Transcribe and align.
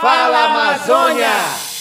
Fala 0.00 0.46
Amazônia! 0.46 1.28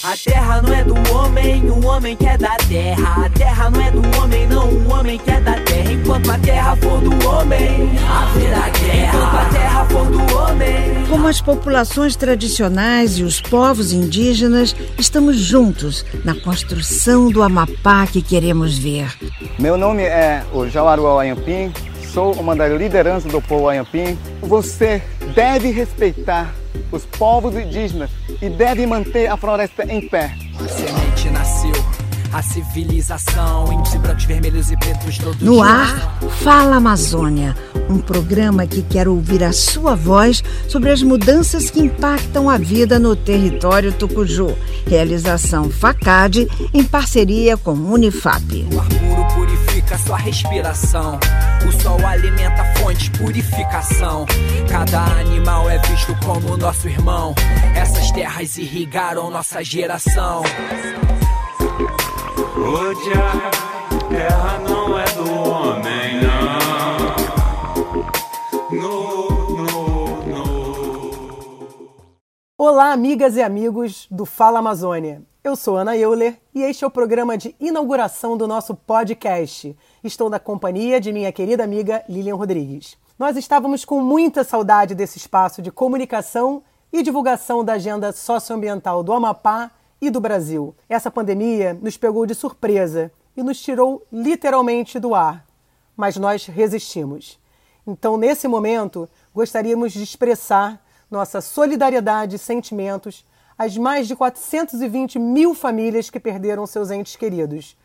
A 0.04 0.18
terra 0.18 0.62
não 0.62 0.74
é 0.74 0.84
do 0.84 0.94
homem, 1.16 1.64
o 1.70 1.86
homem 1.86 2.18
que 2.18 2.26
é 2.26 2.38
da 2.38 2.58
terra. 2.68 3.26
A 3.26 3.30
terra 3.30 3.70
não 3.70 3.82
é 3.82 3.92
do 3.92 4.20
homem, 4.20 4.46
não, 4.46 4.68
o 4.68 4.94
homem 4.94 5.18
que 5.18 5.32
é 5.32 5.40
da 5.40 5.54
terra. 5.62 5.94
Enquanto 5.94 6.30
a 6.30 6.38
terra 6.38 6.76
for 6.76 7.00
do 7.00 7.30
homem, 7.30 7.90
haverá 8.06 8.70
guerra. 8.72 9.18
Enquanto 9.18 9.36
a 9.36 9.46
terra 9.46 9.86
for 9.86 10.06
do 10.06 10.36
homem. 10.36 11.06
Como 11.10 11.28
as 11.30 11.40
populações 11.40 12.18
tradicionais 12.18 13.18
e 13.18 13.24
os 13.24 13.40
povos 13.40 13.94
indígenas, 13.94 14.76
estamos 14.98 15.38
juntos 15.38 16.06
na 16.26 16.36
construção 16.36 17.32
do 17.32 17.42
Amapá 17.42 18.06
que 18.06 18.22
queremos 18.22 18.78
ver. 18.78 19.18
Meu 19.58 19.78
nome 19.78 20.04
é 20.04 20.44
o 20.52 20.68
Jauaru 20.68 21.18
Ayampim, 21.18 21.72
sou 22.14 22.34
uma 22.34 22.54
das 22.54 22.78
lideranças 22.78 23.32
do 23.32 23.42
povo 23.42 23.70
Ayampim. 23.70 24.20
Você 24.42 25.02
deve 25.34 25.72
respeitar 25.72 26.54
os 26.92 27.06
povos 27.06 27.56
indígenas 27.56 28.10
e 28.42 28.50
deve 28.50 28.86
manter 28.86 29.28
a 29.28 29.38
floresta 29.38 29.84
em 29.84 30.08
pé. 30.08 30.36
A 30.60 30.68
semente 30.68 31.30
nasceu, 31.30 31.74
a 32.34 32.42
civilização, 32.42 33.72
índios 33.72 33.96
brancos, 33.96 34.26
vermelhos 34.26 34.72
e 34.72 34.78
pretos 34.78 35.18
todos 35.18 35.42
No 35.42 35.62
ar, 35.62 36.20
Fala 36.42 36.76
Amazônia, 36.76 37.56
um 37.90 38.00
programa 38.00 38.68
que 38.68 38.82
quer 38.82 39.08
ouvir 39.08 39.44
a 39.44 39.52
sua 39.52 39.96
voz 39.96 40.44
sobre 40.68 40.92
as 40.92 41.02
mudanças 41.02 41.70
que 41.70 41.80
impactam 41.80 42.50
a 42.50 42.58
vida 42.58 43.00
no 43.00 43.16
território 43.16 43.92
tucuju. 43.92 44.56
Realização 44.86 45.70
FACAD 45.70 46.48
em 46.74 46.84
parceria 46.84 47.58
com 47.58 47.74
Unifap. 47.74 48.68
Purifica 49.90 49.98
sua 49.98 50.18
respiração. 50.18 51.20
O 51.68 51.72
sol 51.82 52.06
alimenta 52.06 52.62
a 52.62 52.76
fonte, 52.76 53.10
purificação. 53.12 54.24
Cada 54.70 55.02
animal 55.20 55.68
é 55.68 55.80
visto 55.80 56.16
como 56.24 56.56
nosso 56.58 56.88
irmão. 56.88 57.34
Essas 57.76 58.12
terras 58.12 58.56
irrigaram 58.58 59.32
nossa 59.32 59.64
geração. 59.64 60.44
Rodear 62.56 63.50
terra 64.10 64.60
não 64.60 65.00
é 65.00 65.06
do 65.06 65.42
homem, 65.42 66.22
não. 66.22 67.10
No, 68.70 69.30
no, 69.58 70.26
no. 70.26 71.12
Olá, 72.56 72.92
amigas 72.92 73.36
e 73.38 73.42
amigos 73.42 74.06
do 74.12 74.26
Fala 74.26 74.60
Amazônia. 74.60 75.29
Eu 75.42 75.56
sou 75.56 75.78
Ana 75.78 75.96
Euler 75.96 76.38
e 76.54 76.62
este 76.64 76.84
é 76.84 76.88
o 76.88 76.92
programa 76.92 77.38
de 77.38 77.56
inauguração 77.62 78.36
do 78.36 78.46
nosso 78.46 78.76
podcast. 78.76 79.74
Estou 80.04 80.30
na 80.30 80.38
companhia 80.38 81.00
de 81.00 81.14
minha 81.14 81.32
querida 81.32 81.64
amiga 81.64 82.04
Lilian 82.10 82.36
Rodrigues. 82.36 82.98
Nós 83.18 83.38
estávamos 83.38 83.86
com 83.86 84.02
muita 84.02 84.44
saudade 84.44 84.94
desse 84.94 85.18
espaço 85.18 85.62
de 85.62 85.72
comunicação 85.72 86.62
e 86.92 87.02
divulgação 87.02 87.64
da 87.64 87.74
agenda 87.74 88.12
socioambiental 88.12 89.02
do 89.02 89.14
Amapá 89.14 89.72
e 90.02 90.10
do 90.10 90.20
Brasil. 90.20 90.76
Essa 90.90 91.10
pandemia 91.10 91.74
nos 91.74 91.96
pegou 91.96 92.26
de 92.26 92.36
surpresa 92.36 93.10
e 93.36 93.42
nos 93.42 93.62
tirou 93.62 94.06
literalmente 94.12 95.00
do 95.00 95.16
ar, 95.16 95.46
mas 95.96 96.18
nós 96.18 96.48
resistimos. 96.48 97.40
Então, 97.88 98.18
nesse 98.18 98.46
momento, 98.46 99.08
gostaríamos 99.34 99.94
de 99.94 100.04
expressar 100.04 100.86
nossa 101.10 101.40
solidariedade 101.40 102.36
e 102.36 102.40
sentimentos 102.40 103.24
às 103.60 103.78
mais 103.78 104.08
de 104.08 104.16
420 104.16 105.20
mil 105.20 105.54
famílias 105.54 106.10
que 106.10 106.18
perderam 106.18 106.66
seus 106.66 106.90
entes 106.90 107.18
queridos. 107.18 107.78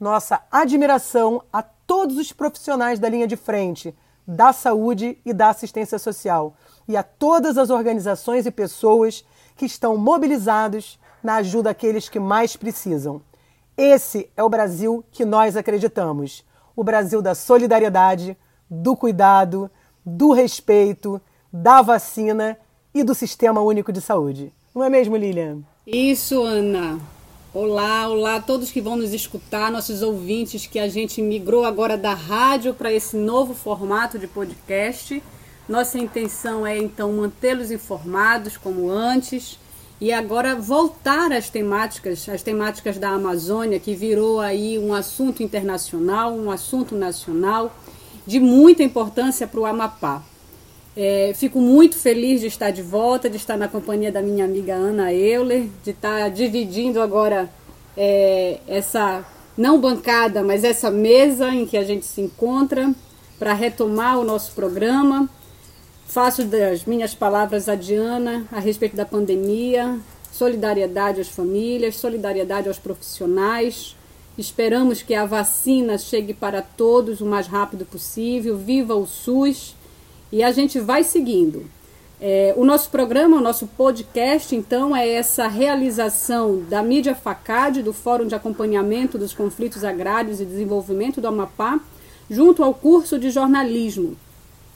Nossa 0.00 0.40
admiração 0.50 1.42
a 1.52 1.62
todos 1.62 2.16
os 2.16 2.32
profissionais 2.32 2.98
da 2.98 3.06
linha 3.06 3.26
de 3.26 3.36
frente, 3.36 3.94
da 4.26 4.50
saúde 4.50 5.18
e 5.22 5.34
da 5.34 5.50
assistência 5.50 5.98
social, 5.98 6.54
e 6.88 6.96
a 6.96 7.02
todas 7.02 7.58
as 7.58 7.68
organizações 7.68 8.46
e 8.46 8.50
pessoas 8.50 9.22
que 9.56 9.66
estão 9.66 9.94
mobilizados 9.98 10.98
na 11.22 11.34
ajuda 11.34 11.68
àqueles 11.68 12.08
que 12.08 12.18
mais 12.18 12.56
precisam. 12.56 13.20
Esse 13.76 14.30
é 14.34 14.42
o 14.42 14.48
Brasil 14.48 15.04
que 15.12 15.26
nós 15.26 15.54
acreditamos. 15.54 16.46
O 16.74 16.82
Brasil 16.82 17.20
da 17.20 17.34
solidariedade, 17.34 18.38
do 18.70 18.96
cuidado, 18.96 19.70
do 20.02 20.32
respeito, 20.32 21.20
da 21.52 21.82
vacina 21.82 22.56
e 22.94 23.04
do 23.04 23.14
Sistema 23.14 23.60
Único 23.60 23.92
de 23.92 24.00
Saúde. 24.00 24.54
Não 24.72 24.84
é 24.84 24.88
mesmo, 24.88 25.16
Lilian? 25.16 25.62
Isso, 25.84 26.42
Ana. 26.44 27.00
Olá, 27.52 28.08
olá 28.08 28.36
a 28.36 28.40
todos 28.40 28.70
que 28.70 28.80
vão 28.80 28.94
nos 28.94 29.12
escutar, 29.12 29.72
nossos 29.72 30.00
ouvintes, 30.00 30.64
que 30.64 30.78
a 30.78 30.88
gente 30.88 31.20
migrou 31.20 31.64
agora 31.64 31.98
da 31.98 32.14
rádio 32.14 32.72
para 32.72 32.92
esse 32.92 33.16
novo 33.16 33.52
formato 33.52 34.16
de 34.16 34.28
podcast. 34.28 35.20
Nossa 35.68 35.98
intenção 35.98 36.64
é 36.64 36.78
então 36.78 37.12
mantê-los 37.12 37.72
informados 37.72 38.56
como 38.56 38.88
antes 38.88 39.58
e 40.00 40.12
agora 40.12 40.54
voltar 40.54 41.32
às 41.32 41.50
temáticas, 41.50 42.28
as 42.28 42.40
temáticas 42.40 42.96
da 42.96 43.10
Amazônia, 43.10 43.80
que 43.80 43.96
virou 43.96 44.38
aí 44.38 44.78
um 44.78 44.94
assunto 44.94 45.42
internacional, 45.42 46.32
um 46.32 46.48
assunto 46.48 46.94
nacional 46.94 47.74
de 48.24 48.38
muita 48.38 48.84
importância 48.84 49.48
para 49.48 49.58
o 49.58 49.66
Amapá. 49.66 50.22
É, 50.96 51.32
fico 51.34 51.60
muito 51.60 51.96
feliz 51.96 52.40
de 52.40 52.48
estar 52.48 52.70
de 52.70 52.82
volta, 52.82 53.30
de 53.30 53.36
estar 53.36 53.56
na 53.56 53.68
companhia 53.68 54.10
da 54.10 54.20
minha 54.20 54.44
amiga 54.44 54.74
Ana 54.74 55.12
Euler, 55.12 55.68
de 55.84 55.90
estar 55.90 56.28
dividindo 56.30 57.00
agora 57.00 57.48
é, 57.96 58.58
essa, 58.66 59.24
não 59.56 59.80
bancada, 59.80 60.42
mas 60.42 60.64
essa 60.64 60.90
mesa 60.90 61.48
em 61.54 61.64
que 61.64 61.76
a 61.76 61.84
gente 61.84 62.04
se 62.04 62.20
encontra 62.20 62.92
para 63.38 63.54
retomar 63.54 64.18
o 64.18 64.24
nosso 64.24 64.52
programa. 64.52 65.28
Faço 66.06 66.44
das 66.44 66.84
minhas 66.84 67.14
palavras 67.14 67.68
a 67.68 67.76
Diana 67.76 68.44
a 68.50 68.58
respeito 68.58 68.96
da 68.96 69.04
pandemia, 69.04 69.96
solidariedade 70.32 71.20
às 71.20 71.28
famílias, 71.28 71.96
solidariedade 71.96 72.66
aos 72.66 72.80
profissionais. 72.80 73.96
Esperamos 74.36 75.02
que 75.02 75.14
a 75.14 75.24
vacina 75.24 75.96
chegue 75.98 76.34
para 76.34 76.60
todos 76.62 77.20
o 77.20 77.26
mais 77.26 77.46
rápido 77.46 77.84
possível. 77.84 78.58
Viva 78.58 78.94
o 78.94 79.06
SUS! 79.06 79.78
E 80.32 80.42
a 80.42 80.52
gente 80.52 80.78
vai 80.78 81.02
seguindo. 81.04 81.66
É, 82.20 82.52
o 82.56 82.64
nosso 82.64 82.90
programa, 82.90 83.38
o 83.38 83.40
nosso 83.40 83.66
podcast, 83.66 84.54
então, 84.54 84.94
é 84.94 85.08
essa 85.08 85.48
realização 85.48 86.62
da 86.68 86.82
mídia 86.82 87.14
FACAD, 87.14 87.82
do 87.82 87.94
Fórum 87.94 88.26
de 88.26 88.34
Acompanhamento 88.34 89.16
dos 89.16 89.32
Conflitos 89.32 89.84
Agrários 89.84 90.40
e 90.40 90.44
Desenvolvimento 90.44 91.20
do 91.20 91.28
Amapá, 91.28 91.80
junto 92.28 92.62
ao 92.62 92.74
curso 92.74 93.18
de 93.18 93.30
jornalismo. 93.30 94.16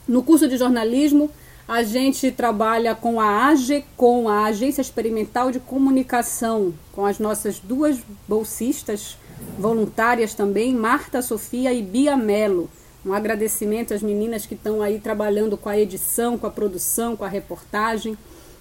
No 0.08 0.22
curso 0.22 0.48
de 0.48 0.56
jornalismo, 0.56 1.30
a 1.68 1.82
gente 1.82 2.30
trabalha 2.30 2.94
com 2.94 3.20
a 3.20 3.46
AGECOM, 3.48 4.28
a 4.28 4.44
Agência 4.44 4.82
Experimental 4.82 5.50
de 5.50 5.60
Comunicação, 5.60 6.74
com 6.92 7.06
as 7.06 7.18
nossas 7.18 7.58
duas 7.58 7.98
bolsistas 8.26 9.16
voluntárias 9.58 10.34
também, 10.34 10.74
Marta 10.74 11.22
Sofia 11.22 11.72
e 11.72 11.82
Bia 11.82 12.16
Melo. 12.16 12.70
Um 13.04 13.12
agradecimento 13.12 13.92
às 13.92 14.02
meninas 14.02 14.46
que 14.46 14.54
estão 14.54 14.80
aí 14.80 14.98
trabalhando 14.98 15.56
com 15.56 15.68
a 15.68 15.78
edição, 15.78 16.38
com 16.38 16.46
a 16.46 16.50
produção, 16.50 17.16
com 17.16 17.24
a 17.24 17.28
reportagem. 17.28 18.16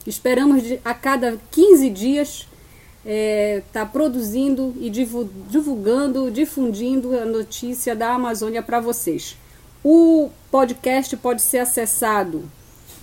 Esperamos 0.05 0.63
de, 0.63 0.79
a 0.83 0.93
cada 0.93 1.39
15 1.51 1.89
dias 1.89 2.29
estar 2.29 2.49
é, 3.05 3.61
tá 3.71 3.85
produzindo 3.85 4.73
e 4.79 4.89
divulgando, 4.89 6.31
difundindo 6.31 7.17
a 7.17 7.25
notícia 7.25 7.95
da 7.95 8.13
Amazônia 8.13 8.61
para 8.61 8.79
vocês. 8.79 9.37
O 9.83 10.29
podcast 10.49 11.15
pode 11.17 11.41
ser 11.41 11.59
acessado 11.59 12.49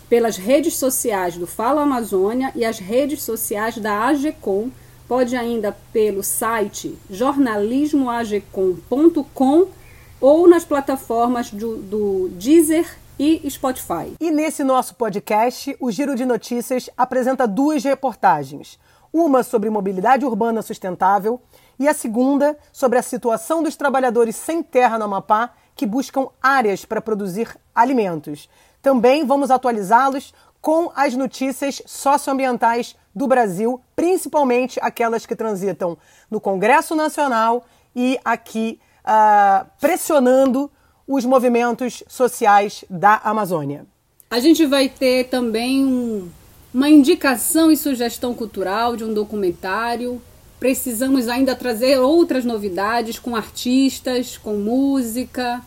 pelas 0.09 0.37
redes 0.37 0.77
sociais 0.77 1.37
do 1.37 1.47
Fala 1.47 1.83
Amazônia 1.83 2.51
e 2.57 2.65
as 2.65 2.79
redes 2.79 3.23
sociais 3.23 3.77
da 3.79 4.07
AGECOM. 4.07 4.71
Pode 5.07 5.37
ainda 5.37 5.77
pelo 5.93 6.23
site 6.23 6.97
jornalismoagecom.com 7.11 9.80
ou 10.21 10.49
nas 10.49 10.65
plataformas 10.65 11.51
do, 11.51 11.77
do 11.77 12.29
Deezer 12.31 12.99
e 13.19 13.49
Spotify. 13.51 14.15
E 14.21 14.31
nesse 14.31 14.63
nosso 14.63 14.95
podcast, 14.95 15.77
o 15.81 15.91
Giro 15.91 16.15
de 16.15 16.25
Notícias 16.25 16.91
apresenta 16.97 17.47
duas 17.47 17.83
reportagens. 17.85 18.79
Uma 19.13 19.43
sobre 19.43 19.71
mobilidade 19.71 20.25
urbana 20.25 20.63
sustentável 20.63 21.41
e 21.79 21.89
a 21.89 21.95
segunda 21.95 22.57
sobre 22.73 22.99
a 22.99 23.03
situação 23.03 23.63
dos 23.63 23.77
trabalhadores 23.77 24.37
sem 24.37 24.63
terra 24.63 24.99
no 24.99 25.07
Amapá 25.07 25.51
que 25.75 25.87
buscam 25.87 26.29
áreas 26.43 26.85
para 26.85 27.01
produzir 27.01 27.57
alimentos. 27.75 28.49
Também 28.83 29.27
vamos 29.27 29.51
atualizá-los 29.51 30.33
com 30.61 30.93
as 30.95 31.15
notícias 31.15 31.83
socioambientais 31.87 32.95
do 33.15 33.27
Brasil, 33.27 33.81
principalmente 33.97 34.79
aquelas 34.83 35.27
que 35.27 35.35
transitam 35.35 35.97
no 36.31 36.41
Congresso 36.41 36.95
Nacional 36.95 37.65
e 37.97 38.19
aqui 38.25 38.79
uh, 39.05 39.67
pressionando 39.81 40.71
os 41.07 41.25
movimentos 41.25 42.05
sociais 42.09 42.85
da 42.89 43.17
Amazônia. 43.25 43.85
A 44.31 44.39
gente 44.39 44.65
vai 44.65 44.89
ter 44.89 45.25
também 45.25 45.85
um, 45.85 46.29
uma 46.73 46.89
indicação 46.89 47.71
e 47.71 47.77
sugestão 47.77 48.33
cultural 48.33 48.95
de 48.95 49.03
um 49.03 49.13
documentário. 49.13 50.23
Precisamos 50.61 51.27
ainda 51.27 51.57
trazer 51.57 51.99
outras 51.99 52.45
novidades 52.45 53.19
com 53.19 53.35
artistas, 53.35 54.39
com 54.39 54.55
música. 54.55 55.61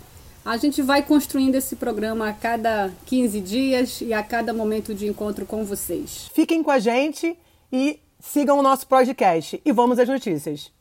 A 0.45 0.55
gente 0.55 0.81
vai 0.81 1.03
construindo 1.03 1.55
esse 1.55 1.75
programa 1.75 2.29
a 2.29 2.33
cada 2.33 2.91
15 3.05 3.39
dias 3.41 4.01
e 4.01 4.13
a 4.13 4.23
cada 4.23 4.53
momento 4.53 4.93
de 4.93 5.07
encontro 5.07 5.45
com 5.45 5.65
vocês. 5.65 6.29
Fiquem 6.33 6.63
com 6.63 6.71
a 6.71 6.79
gente 6.79 7.37
e 7.71 7.99
sigam 8.19 8.59
o 8.59 8.61
nosso 8.61 8.87
podcast. 8.87 9.61
E 9.65 9.71
vamos 9.71 9.99
às 9.99 10.07
notícias. 10.07 10.71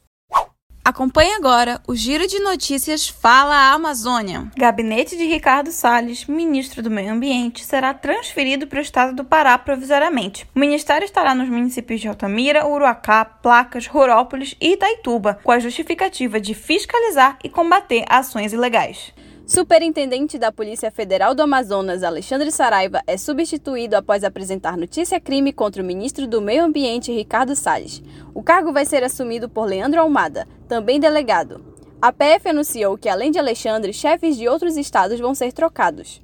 Acompanhe 0.84 1.34
agora 1.34 1.80
o 1.86 1.94
Giro 1.94 2.26
de 2.26 2.40
Notícias 2.40 3.08
Fala 3.08 3.72
Amazônia. 3.72 4.50
Gabinete 4.56 5.16
de 5.16 5.24
Ricardo 5.24 5.70
Salles, 5.70 6.26
ministro 6.26 6.82
do 6.82 6.90
Meio 6.90 7.12
Ambiente, 7.12 7.64
será 7.64 7.94
transferido 7.94 8.66
para 8.66 8.80
o 8.80 8.82
estado 8.82 9.14
do 9.14 9.24
Pará 9.24 9.56
provisoriamente. 9.56 10.44
O 10.52 10.58
ministério 10.58 11.04
estará 11.04 11.36
nos 11.36 11.48
municípios 11.48 12.00
de 12.00 12.08
Altamira, 12.08 12.66
Uruacá, 12.66 13.24
Placas, 13.24 13.86
Rorópolis 13.86 14.56
e 14.60 14.72
Itaituba, 14.72 15.38
com 15.44 15.52
a 15.52 15.60
justificativa 15.60 16.40
de 16.40 16.52
fiscalizar 16.52 17.38
e 17.44 17.48
combater 17.48 18.04
ações 18.08 18.52
ilegais. 18.52 19.14
Superintendente 19.54 20.38
da 20.38 20.50
Polícia 20.50 20.90
Federal 20.90 21.34
do 21.34 21.42
Amazonas, 21.42 22.02
Alexandre 22.02 22.50
Saraiva, 22.50 23.02
é 23.06 23.18
substituído 23.18 23.94
após 23.94 24.24
apresentar 24.24 24.78
notícia-crime 24.78 25.52
contra 25.52 25.82
o 25.82 25.84
ministro 25.84 26.26
do 26.26 26.40
Meio 26.40 26.64
Ambiente, 26.64 27.12
Ricardo 27.12 27.54
Salles. 27.54 28.02
O 28.32 28.42
cargo 28.42 28.72
vai 28.72 28.86
ser 28.86 29.04
assumido 29.04 29.50
por 29.50 29.66
Leandro 29.66 30.00
Almada, 30.00 30.48
também 30.66 30.98
delegado. 30.98 31.62
A 32.00 32.10
PF 32.10 32.48
anunciou 32.48 32.96
que, 32.96 33.10
além 33.10 33.30
de 33.30 33.38
Alexandre, 33.38 33.92
chefes 33.92 34.38
de 34.38 34.48
outros 34.48 34.78
estados 34.78 35.20
vão 35.20 35.34
ser 35.34 35.52
trocados. 35.52 36.22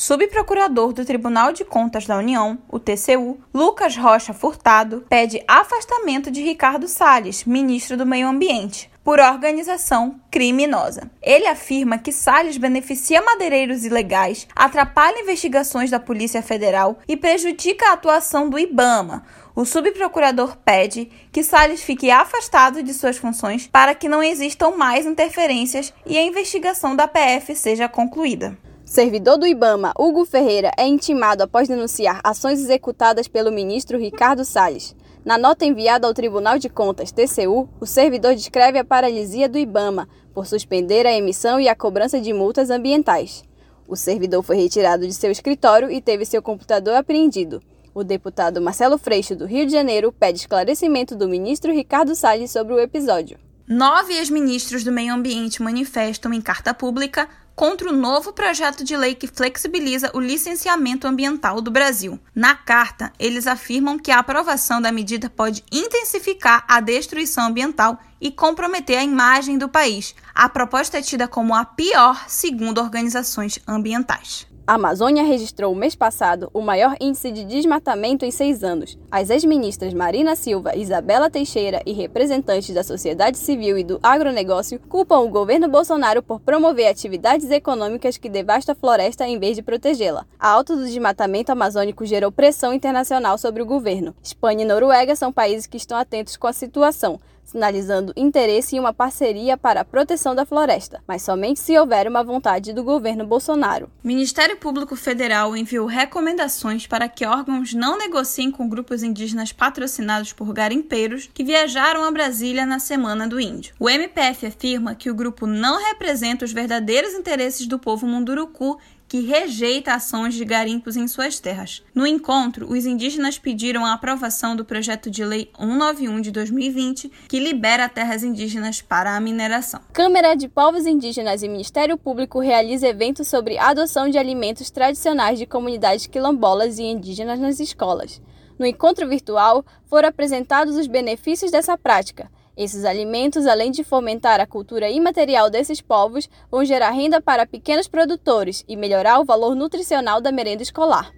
Subprocurador 0.00 0.94
do 0.94 1.04
Tribunal 1.04 1.52
de 1.52 1.62
Contas 1.62 2.06
da 2.06 2.16
União, 2.16 2.56
o 2.70 2.78
TCU, 2.78 3.38
Lucas 3.52 3.98
Rocha 3.98 4.32
Furtado, 4.32 5.04
pede 5.10 5.44
afastamento 5.46 6.30
de 6.30 6.40
Ricardo 6.40 6.88
Salles, 6.88 7.44
ministro 7.44 7.98
do 7.98 8.06
Meio 8.06 8.26
Ambiente, 8.26 8.90
por 9.04 9.20
organização 9.20 10.18
criminosa. 10.30 11.10
Ele 11.20 11.46
afirma 11.46 11.98
que 11.98 12.12
Salles 12.12 12.56
beneficia 12.56 13.20
madeireiros 13.20 13.84
ilegais, 13.84 14.48
atrapalha 14.56 15.20
investigações 15.20 15.90
da 15.90 16.00
Polícia 16.00 16.42
Federal 16.42 16.98
e 17.06 17.14
prejudica 17.14 17.90
a 17.90 17.92
atuação 17.92 18.48
do 18.48 18.58
IBAMA. 18.58 19.22
O 19.54 19.66
subprocurador 19.66 20.56
pede 20.64 21.10
que 21.30 21.42
Salles 21.42 21.82
fique 21.82 22.10
afastado 22.10 22.82
de 22.82 22.94
suas 22.94 23.18
funções 23.18 23.66
para 23.66 23.94
que 23.94 24.08
não 24.08 24.22
existam 24.22 24.70
mais 24.70 25.04
interferências 25.04 25.92
e 26.06 26.16
a 26.16 26.22
investigação 26.22 26.96
da 26.96 27.06
PF 27.06 27.54
seja 27.54 27.86
concluída. 27.86 28.56
Servidor 28.90 29.38
do 29.38 29.46
IBAMA, 29.46 29.92
Hugo 29.96 30.24
Ferreira, 30.24 30.72
é 30.76 30.84
intimado 30.84 31.44
após 31.44 31.68
denunciar 31.68 32.20
ações 32.24 32.58
executadas 32.58 33.28
pelo 33.28 33.52
ministro 33.52 33.96
Ricardo 33.96 34.44
Salles. 34.44 34.96
Na 35.24 35.38
nota 35.38 35.64
enviada 35.64 36.08
ao 36.08 36.12
Tribunal 36.12 36.58
de 36.58 36.68
Contas, 36.68 37.12
TCU, 37.12 37.68
o 37.80 37.86
servidor 37.86 38.34
descreve 38.34 38.80
a 38.80 38.84
paralisia 38.84 39.48
do 39.48 39.58
IBAMA 39.58 40.08
por 40.34 40.44
suspender 40.44 41.06
a 41.06 41.12
emissão 41.12 41.60
e 41.60 41.68
a 41.68 41.76
cobrança 41.76 42.20
de 42.20 42.32
multas 42.32 42.68
ambientais. 42.68 43.44
O 43.86 43.94
servidor 43.94 44.42
foi 44.42 44.56
retirado 44.56 45.06
de 45.06 45.14
seu 45.14 45.30
escritório 45.30 45.88
e 45.88 46.00
teve 46.00 46.24
seu 46.24 46.42
computador 46.42 46.96
apreendido. 46.96 47.62
O 47.94 48.02
deputado 48.02 48.60
Marcelo 48.60 48.98
Freixo, 48.98 49.36
do 49.36 49.46
Rio 49.46 49.66
de 49.66 49.72
Janeiro, 49.72 50.10
pede 50.10 50.40
esclarecimento 50.40 51.14
do 51.14 51.28
ministro 51.28 51.72
Ricardo 51.72 52.16
Salles 52.16 52.50
sobre 52.50 52.74
o 52.74 52.80
episódio. 52.80 53.38
Nove 53.70 54.14
ex-ministros 54.14 54.82
do 54.82 54.90
Meio 54.90 55.14
Ambiente 55.14 55.62
manifestam 55.62 56.32
em 56.32 56.40
carta 56.40 56.74
pública 56.74 57.28
contra 57.54 57.88
o 57.88 57.96
novo 57.96 58.32
projeto 58.32 58.82
de 58.82 58.96
lei 58.96 59.14
que 59.14 59.28
flexibiliza 59.28 60.10
o 60.12 60.18
licenciamento 60.18 61.06
ambiental 61.06 61.60
do 61.60 61.70
Brasil. 61.70 62.18
Na 62.34 62.56
carta, 62.56 63.12
eles 63.16 63.46
afirmam 63.46 63.96
que 63.96 64.10
a 64.10 64.18
aprovação 64.18 64.82
da 64.82 64.90
medida 64.90 65.30
pode 65.30 65.62
intensificar 65.70 66.64
a 66.66 66.80
destruição 66.80 67.46
ambiental 67.46 67.96
e 68.20 68.32
comprometer 68.32 68.98
a 68.98 69.04
imagem 69.04 69.56
do 69.56 69.68
país. 69.68 70.16
A 70.34 70.48
proposta 70.48 70.98
é 70.98 71.02
tida 71.02 71.28
como 71.28 71.54
a 71.54 71.64
pior, 71.64 72.24
segundo 72.26 72.80
organizações 72.80 73.60
ambientais. 73.68 74.49
A 74.70 74.74
Amazônia 74.74 75.24
registrou 75.24 75.74
mês 75.74 75.96
passado 75.96 76.48
o 76.54 76.60
maior 76.60 76.94
índice 77.00 77.32
de 77.32 77.42
desmatamento 77.42 78.24
em 78.24 78.30
seis 78.30 78.62
anos. 78.62 78.96
As 79.10 79.28
ex-ministras 79.28 79.92
Marina 79.92 80.36
Silva, 80.36 80.76
Isabela 80.76 81.28
Teixeira 81.28 81.82
e 81.84 81.92
representantes 81.92 82.72
da 82.72 82.84
sociedade 82.84 83.36
civil 83.36 83.76
e 83.76 83.82
do 83.82 83.98
agronegócio 84.00 84.78
culpam 84.88 85.18
o 85.18 85.28
governo 85.28 85.68
Bolsonaro 85.68 86.22
por 86.22 86.38
promover 86.38 86.86
atividades 86.86 87.50
econômicas 87.50 88.16
que 88.16 88.28
devastam 88.28 88.72
a 88.72 88.76
floresta 88.76 89.26
em 89.26 89.40
vez 89.40 89.56
de 89.56 89.62
protegê-la. 89.62 90.24
A 90.38 90.50
alta 90.50 90.76
do 90.76 90.84
desmatamento 90.84 91.50
amazônico 91.50 92.06
gerou 92.06 92.30
pressão 92.30 92.72
internacional 92.72 93.38
sobre 93.38 93.62
o 93.62 93.66
governo. 93.66 94.14
Espanha 94.22 94.62
e 94.62 94.68
Noruega 94.68 95.16
são 95.16 95.32
países 95.32 95.66
que 95.66 95.78
estão 95.78 95.98
atentos 95.98 96.36
com 96.36 96.46
a 96.46 96.52
situação, 96.52 97.18
sinalizando 97.44 98.12
interesse 98.16 98.76
em 98.76 98.80
uma 98.80 98.92
parceria 98.92 99.56
para 99.56 99.80
a 99.80 99.84
proteção 99.84 100.34
da 100.34 100.46
floresta, 100.46 101.02
mas 101.06 101.22
somente 101.22 101.60
se 101.60 101.76
houver 101.78 102.06
uma 102.06 102.22
vontade 102.22 102.72
do 102.72 102.84
governo 102.84 103.26
Bolsonaro. 103.26 103.90
O 104.04 104.06
Ministério 104.06 104.56
Público 104.56 104.94
Federal 104.94 105.56
enviou 105.56 105.86
recomendações 105.86 106.86
para 106.86 107.08
que 107.08 107.26
órgãos 107.26 107.74
não 107.74 107.98
negociem 107.98 108.50
com 108.50 108.68
grupos 108.68 109.02
indígenas 109.02 109.52
patrocinados 109.52 110.32
por 110.32 110.52
garimpeiros 110.52 111.28
que 111.32 111.44
viajaram 111.44 112.04
a 112.04 112.10
Brasília 112.10 112.64
na 112.64 112.78
Semana 112.78 113.26
do 113.26 113.40
Índio. 113.40 113.74
O 113.78 113.90
MPF 113.90 114.46
afirma 114.46 114.94
que 114.94 115.10
o 115.10 115.14
grupo 115.14 115.46
não 115.46 115.82
representa 115.82 116.44
os 116.44 116.52
verdadeiros 116.52 117.14
interesses 117.14 117.66
do 117.66 117.78
povo 117.78 118.06
munduruku 118.06 118.78
que 119.10 119.22
rejeita 119.22 119.92
ações 119.92 120.34
de 120.34 120.44
garimpos 120.44 120.96
em 120.96 121.08
suas 121.08 121.40
terras. 121.40 121.82
No 121.92 122.06
encontro, 122.06 122.70
os 122.70 122.86
indígenas 122.86 123.40
pediram 123.40 123.84
a 123.84 123.92
aprovação 123.92 124.54
do 124.54 124.64
projeto 124.64 125.10
de 125.10 125.24
lei 125.24 125.50
191 125.58 126.20
de 126.20 126.30
2020, 126.30 127.10
que 127.26 127.40
libera 127.40 127.88
terras 127.88 128.22
indígenas 128.22 128.80
para 128.80 129.16
a 129.16 129.20
mineração. 129.20 129.80
Câmara 129.92 130.36
de 130.36 130.46
Povos 130.46 130.86
Indígenas 130.86 131.42
e 131.42 131.48
Ministério 131.48 131.98
Público 131.98 132.38
realiza 132.38 132.86
eventos 132.86 133.26
sobre 133.26 133.58
adoção 133.58 134.08
de 134.08 134.16
alimentos 134.16 134.70
tradicionais 134.70 135.40
de 135.40 135.44
comunidades 135.44 136.06
quilombolas 136.06 136.78
e 136.78 136.84
indígenas 136.84 137.40
nas 137.40 137.58
escolas. 137.58 138.22
No 138.56 138.64
encontro 138.64 139.08
virtual, 139.08 139.64
foram 139.86 140.08
apresentados 140.08 140.76
os 140.76 140.86
benefícios 140.86 141.50
dessa 141.50 141.76
prática 141.76 142.30
esses 142.62 142.84
alimentos, 142.84 143.46
além 143.46 143.70
de 143.70 143.82
fomentar 143.82 144.38
a 144.38 144.46
cultura 144.46 144.90
imaterial 144.90 145.48
desses 145.48 145.80
povos, 145.80 146.28
vão 146.50 146.62
gerar 146.62 146.90
renda 146.90 147.18
para 147.18 147.46
pequenos 147.46 147.88
produtores 147.88 148.62
e 148.68 148.76
melhorar 148.76 149.18
o 149.18 149.24
valor 149.24 149.54
nutricional 149.54 150.20
da 150.20 150.30
merenda 150.30 150.62
escolar. 150.62 151.10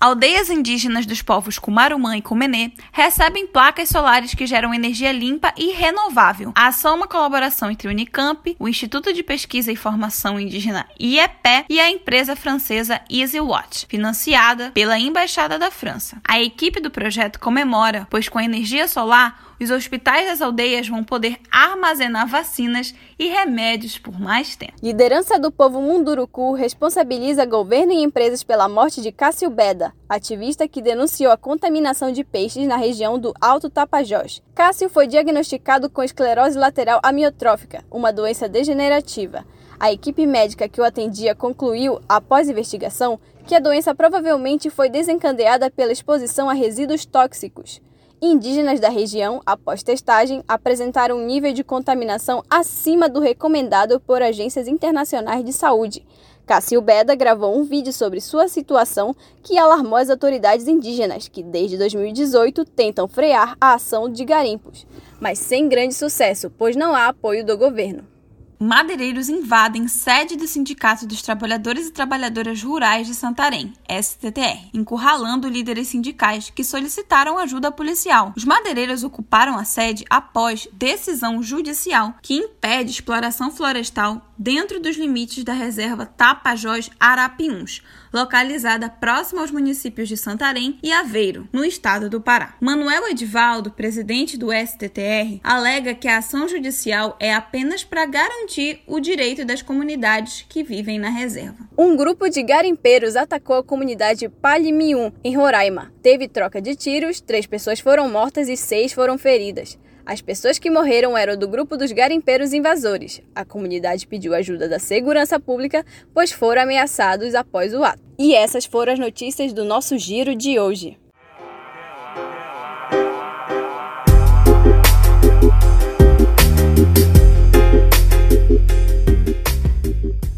Aldeias 0.00 0.48
indígenas 0.48 1.04
dos 1.04 1.22
povos 1.22 1.58
Kumarumã 1.58 2.16
e 2.16 2.22
Kumenê 2.22 2.70
recebem 2.92 3.48
placas 3.48 3.88
solares 3.88 4.32
que 4.32 4.46
geram 4.46 4.72
energia 4.72 5.10
limpa 5.10 5.52
e 5.56 5.72
renovável. 5.72 6.52
A 6.54 6.68
ação 6.68 6.92
é 6.92 6.94
uma 6.94 7.08
colaboração 7.08 7.68
entre 7.68 7.88
o 7.88 7.90
Unicamp, 7.90 8.56
o 8.60 8.68
Instituto 8.68 9.12
de 9.12 9.24
Pesquisa 9.24 9.72
e 9.72 9.76
Formação 9.76 10.38
Indígena 10.38 10.86
IEPE 11.00 11.66
e 11.68 11.80
a 11.80 11.90
empresa 11.90 12.36
francesa 12.36 13.00
EasyWatch, 13.10 13.86
financiada 13.88 14.70
pela 14.70 14.98
Embaixada 14.98 15.58
da 15.58 15.70
França. 15.70 16.18
A 16.26 16.40
equipe 16.40 16.80
do 16.80 16.92
projeto 16.92 17.40
comemora, 17.40 18.06
pois 18.08 18.28
com 18.28 18.38
a 18.38 18.44
energia 18.44 18.86
solar, 18.86 19.47
os 19.64 19.70
hospitais 19.70 20.26
das 20.26 20.40
aldeias 20.40 20.88
vão 20.88 21.02
poder 21.02 21.38
armazenar 21.50 22.28
vacinas 22.28 22.94
e 23.18 23.28
remédios 23.28 23.98
por 23.98 24.18
mais 24.18 24.54
tempo. 24.54 24.74
Liderança 24.82 25.38
do 25.38 25.50
povo 25.50 25.80
Munduruku 25.80 26.52
responsabiliza 26.52 27.44
governo 27.44 27.92
e 27.92 28.02
empresas 28.02 28.44
pela 28.44 28.68
morte 28.68 29.00
de 29.00 29.10
Cássio 29.10 29.50
Beda, 29.50 29.92
ativista 30.08 30.68
que 30.68 30.80
denunciou 30.80 31.32
a 31.32 31.36
contaminação 31.36 32.12
de 32.12 32.22
peixes 32.22 32.66
na 32.66 32.76
região 32.76 33.18
do 33.18 33.34
Alto 33.40 33.68
Tapajós. 33.68 34.42
Cássio 34.54 34.88
foi 34.88 35.06
diagnosticado 35.06 35.90
com 35.90 36.02
esclerose 36.02 36.58
lateral 36.58 37.00
amiotrófica, 37.02 37.84
uma 37.90 38.12
doença 38.12 38.48
degenerativa. 38.48 39.44
A 39.80 39.92
equipe 39.92 40.26
médica 40.26 40.68
que 40.68 40.80
o 40.80 40.84
atendia 40.84 41.34
concluiu, 41.36 42.00
após 42.08 42.48
investigação, 42.48 43.20
que 43.46 43.54
a 43.54 43.60
doença 43.60 43.94
provavelmente 43.94 44.68
foi 44.70 44.88
desencadeada 44.88 45.70
pela 45.70 45.92
exposição 45.92 46.50
a 46.50 46.52
resíduos 46.52 47.06
tóxicos. 47.06 47.80
Indígenas 48.20 48.80
da 48.80 48.88
região, 48.88 49.40
após 49.46 49.84
testagem, 49.84 50.42
apresentaram 50.48 51.18
um 51.18 51.24
nível 51.24 51.52
de 51.52 51.62
contaminação 51.62 52.42
acima 52.50 53.08
do 53.08 53.20
recomendado 53.20 54.00
por 54.00 54.20
agências 54.20 54.66
internacionais 54.66 55.44
de 55.44 55.52
saúde. 55.52 56.04
Cássio 56.44 56.82
Beda 56.82 57.14
gravou 57.14 57.56
um 57.56 57.62
vídeo 57.62 57.92
sobre 57.92 58.20
sua 58.20 58.48
situação 58.48 59.14
que 59.40 59.56
alarmou 59.56 59.96
as 59.96 60.10
autoridades 60.10 60.66
indígenas, 60.66 61.28
que 61.28 61.44
desde 61.44 61.78
2018 61.78 62.64
tentam 62.64 63.06
frear 63.06 63.56
a 63.60 63.74
ação 63.74 64.10
de 64.10 64.24
garimpos, 64.24 64.84
mas 65.20 65.38
sem 65.38 65.68
grande 65.68 65.94
sucesso, 65.94 66.50
pois 66.58 66.74
não 66.74 66.96
há 66.96 67.06
apoio 67.06 67.46
do 67.46 67.56
governo 67.56 68.17
madeireiros 68.58 69.28
invadem 69.28 69.86
sede 69.86 70.36
do 70.36 70.46
Sindicato 70.46 71.06
dos 71.06 71.22
Trabalhadores 71.22 71.86
e 71.86 71.92
Trabalhadoras 71.92 72.62
Rurais 72.62 73.06
de 73.06 73.14
Santarém, 73.14 73.72
STTR, 73.88 74.68
encurralando 74.74 75.48
líderes 75.48 75.88
sindicais 75.88 76.50
que 76.50 76.64
solicitaram 76.64 77.38
ajuda 77.38 77.70
policial. 77.70 78.32
Os 78.36 78.44
madeireiros 78.44 79.04
ocuparam 79.04 79.56
a 79.56 79.64
sede 79.64 80.04
após 80.10 80.68
decisão 80.72 81.42
judicial 81.42 82.14
que 82.20 82.34
impede 82.34 82.90
exploração 82.90 83.50
florestal 83.50 84.28
dentro 84.36 84.80
dos 84.80 84.96
limites 84.96 85.44
da 85.44 85.52
reserva 85.52 86.06
Tapajós 86.06 86.90
Arapiuns, 86.98 87.82
localizada 88.12 88.88
próxima 88.88 89.40
aos 89.40 89.50
municípios 89.50 90.08
de 90.08 90.16
Santarém 90.16 90.78
e 90.82 90.92
Aveiro, 90.92 91.48
no 91.52 91.64
estado 91.64 92.08
do 92.08 92.20
Pará. 92.20 92.54
Manuel 92.60 93.08
Edivaldo, 93.08 93.70
presidente 93.70 94.36
do 94.36 94.48
STTR, 94.52 95.40
alega 95.42 95.94
que 95.94 96.08
a 96.08 96.18
ação 96.18 96.48
judicial 96.48 97.16
é 97.20 97.34
apenas 97.34 97.84
para 97.84 98.06
garantir 98.06 98.80
o 98.86 99.00
direito 99.00 99.44
das 99.44 99.62
comunidades 99.62 100.44
que 100.48 100.62
vivem 100.62 100.98
na 100.98 101.10
reserva. 101.10 101.68
Um 101.76 101.96
grupo 101.96 102.28
de 102.28 102.42
garimpeiros 102.42 103.16
atacou 103.16 103.56
a 103.56 103.64
comunidade 103.64 104.28
Palimium, 104.28 105.12
em 105.22 105.36
Roraima. 105.36 105.92
Teve 106.02 106.28
troca 106.28 106.60
de 106.60 106.74
tiros, 106.74 107.20
três 107.20 107.46
pessoas 107.46 107.80
foram 107.80 108.08
mortas 108.08 108.48
e 108.48 108.56
seis 108.56 108.92
foram 108.92 109.18
feridas. 109.18 109.78
As 110.08 110.22
pessoas 110.22 110.58
que 110.58 110.70
morreram 110.70 111.18
eram 111.18 111.36
do 111.36 111.46
grupo 111.46 111.76
dos 111.76 111.92
garimpeiros 111.92 112.54
invasores. 112.54 113.20
A 113.34 113.44
comunidade 113.44 114.06
pediu 114.06 114.34
ajuda 114.34 114.66
da 114.66 114.78
segurança 114.78 115.38
pública, 115.38 115.84
pois 116.14 116.32
foram 116.32 116.62
ameaçados 116.62 117.34
após 117.34 117.74
o 117.74 117.84
ato. 117.84 118.02
E 118.18 118.34
essas 118.34 118.64
foram 118.64 118.94
as 118.94 118.98
notícias 118.98 119.52
do 119.52 119.66
nosso 119.66 119.98
giro 119.98 120.34
de 120.34 120.58
hoje. 120.58 120.96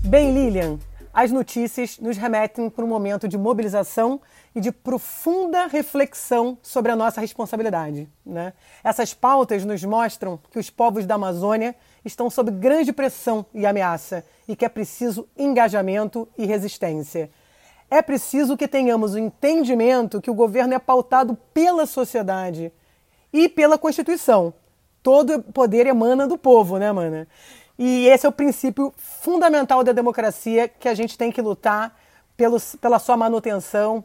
Bem, 0.05 0.35
Lilian, 0.35 0.81
as 1.13 1.33
notícias 1.33 1.99
nos 1.99 2.17
remetem 2.17 2.71
para 2.71 2.85
um 2.85 2.89
momento 2.89 3.27
de 3.27 3.37
mobilização 3.37 4.21
e 4.55 4.61
de 4.61 4.71
profunda 4.71 5.67
reflexão 5.67 6.57
sobre 6.63 6.93
a 6.93 6.97
nossa 6.97 7.21
responsabilidade. 7.21 8.09
Né? 8.25 8.53
Essas 8.83 9.13
pautas 9.13 9.65
nos 9.65 9.83
mostram 9.85 10.39
que 10.51 10.59
os 10.59 10.71
povos 10.71 11.07
da 11.07 11.17
Amazônia 11.17 11.75
estão 12.05 12.31
sob 12.31 12.51
grande 12.53 12.93
pressão 12.93 13.45
e 13.53 13.67
ameaça 13.67 14.25
e 14.47 14.55
que 14.55 14.65
é 14.65 14.69
preciso 14.69 15.29
engajamento 15.37 16.29
e 16.39 16.47
resistência. 16.47 17.31
É 17.91 18.01
preciso 18.01 18.57
que 18.57 18.69
tenhamos 18.69 19.15
o 19.15 19.19
entendimento 19.19 20.21
que 20.21 20.31
o 20.31 20.35
governo 20.35 20.75
é 20.75 20.79
pautado 20.79 21.37
pela 21.53 21.87
sociedade 21.87 22.73
e 23.33 23.49
pela 23.49 23.77
Constituição. 23.77 24.55
Todo 25.03 25.43
poder 25.43 25.87
emana 25.87 26.27
do 26.27 26.39
povo, 26.39 26.79
né, 26.79 26.93
mana? 26.93 27.27
E 27.83 28.09
esse 28.09 28.27
é 28.27 28.29
o 28.29 28.33
princípio 28.33 28.93
fundamental 28.99 29.83
da 29.83 29.93
democracia 29.93 30.69
que 30.69 30.87
a 30.87 30.93
gente 30.93 31.17
tem 31.17 31.33
que 31.33 31.41
lutar 31.41 31.97
pelos, 32.37 32.77
pela 32.77 32.99
sua 32.99 33.17
manutenção, 33.17 34.05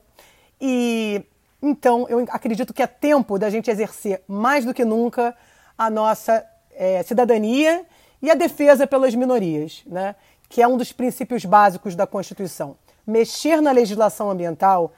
e 0.62 1.22
então 1.62 2.08
eu 2.08 2.26
acredito 2.30 2.74
que 2.74 2.82
é 2.82 2.88
tempo 2.88 3.38
da 3.38 3.50
gente 3.50 3.70
exercer 3.70 4.24
mais 4.30 4.64
do 4.64 4.74
que 4.74 4.86
nunca 4.86 5.36
a 5.78 5.90
nossa 5.90 6.46
é, 6.72 7.04
cidadania 7.04 7.86
e 8.22 8.32
a 8.32 8.34
defesa 8.34 8.88
pelas 8.88 9.14
minorias, 9.14 9.84
né? 9.86 10.16
que 10.48 10.62
é 10.62 10.68
um 10.70 10.78
dos 10.78 10.94
princípios 10.94 11.44
básicos 11.44 11.96
da 11.96 12.08
Constituição. 12.08 12.78
Mexer 13.06 13.62
na 13.62 13.74
legislação 13.74 14.32
ambiental, 14.32 14.94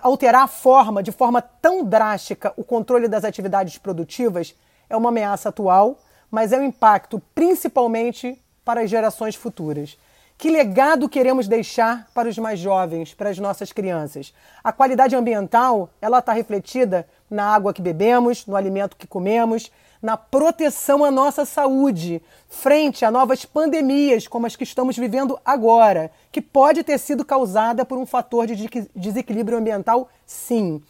alterar 0.00 0.44
a 0.44 0.48
forma, 0.48 1.02
de 1.02 1.12
forma 1.12 1.42
tão 1.42 1.84
drástica, 1.84 2.54
o 2.56 2.64
controle 2.64 3.08
das 3.08 3.24
atividades 3.24 3.76
produtivas 3.76 4.54
é 4.88 4.96
uma 4.96 5.10
ameaça 5.10 5.50
atual, 5.50 5.98
mas 6.30 6.52
é 6.52 6.58
um 6.58 6.64
impacto 6.64 7.20
principalmente 7.34 8.40
para 8.64 8.82
as 8.82 8.90
gerações 8.90 9.34
futuras. 9.34 9.98
Que 10.38 10.50
legado 10.50 11.08
queremos 11.08 11.46
deixar 11.46 12.08
para 12.14 12.28
os 12.28 12.38
mais 12.38 12.58
jovens, 12.58 13.12
para 13.12 13.28
as 13.28 13.38
nossas 13.38 13.72
crianças? 13.72 14.32
A 14.64 14.72
qualidade 14.72 15.14
ambiental, 15.14 15.90
ela 16.00 16.20
está 16.20 16.32
refletida 16.32 17.06
na 17.28 17.44
água 17.44 17.74
que 17.74 17.82
bebemos, 17.82 18.46
no 18.46 18.56
alimento 18.56 18.96
que 18.96 19.06
comemos, 19.06 19.70
na 20.00 20.16
proteção 20.16 21.04
à 21.04 21.10
nossa 21.10 21.44
saúde, 21.44 22.22
frente 22.48 23.04
a 23.04 23.10
novas 23.10 23.44
pandemias 23.44 24.26
como 24.26 24.46
as 24.46 24.56
que 24.56 24.64
estamos 24.64 24.96
vivendo 24.96 25.38
agora, 25.44 26.10
que 26.32 26.40
pode 26.40 26.82
ter 26.82 26.98
sido 26.98 27.22
causada 27.22 27.84
por 27.84 27.98
um 27.98 28.06
fator 28.06 28.46
de 28.46 28.88
desequilíbrio 28.96 29.58
ambiental, 29.58 30.08
sim. 30.24 30.82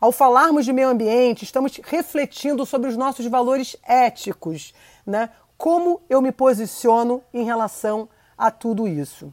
Ao 0.00 0.12
falarmos 0.12 0.64
de 0.64 0.72
meio 0.72 0.88
ambiente, 0.88 1.44
estamos 1.44 1.80
refletindo 1.82 2.66
sobre 2.66 2.88
os 2.88 2.96
nossos 2.96 3.26
valores 3.26 3.76
éticos, 3.82 4.74
né? 5.06 5.30
Como 5.56 6.02
eu 6.08 6.20
me 6.20 6.32
posiciono 6.32 7.22
em 7.32 7.44
relação 7.44 8.08
a 8.36 8.50
tudo 8.50 8.86
isso. 8.86 9.32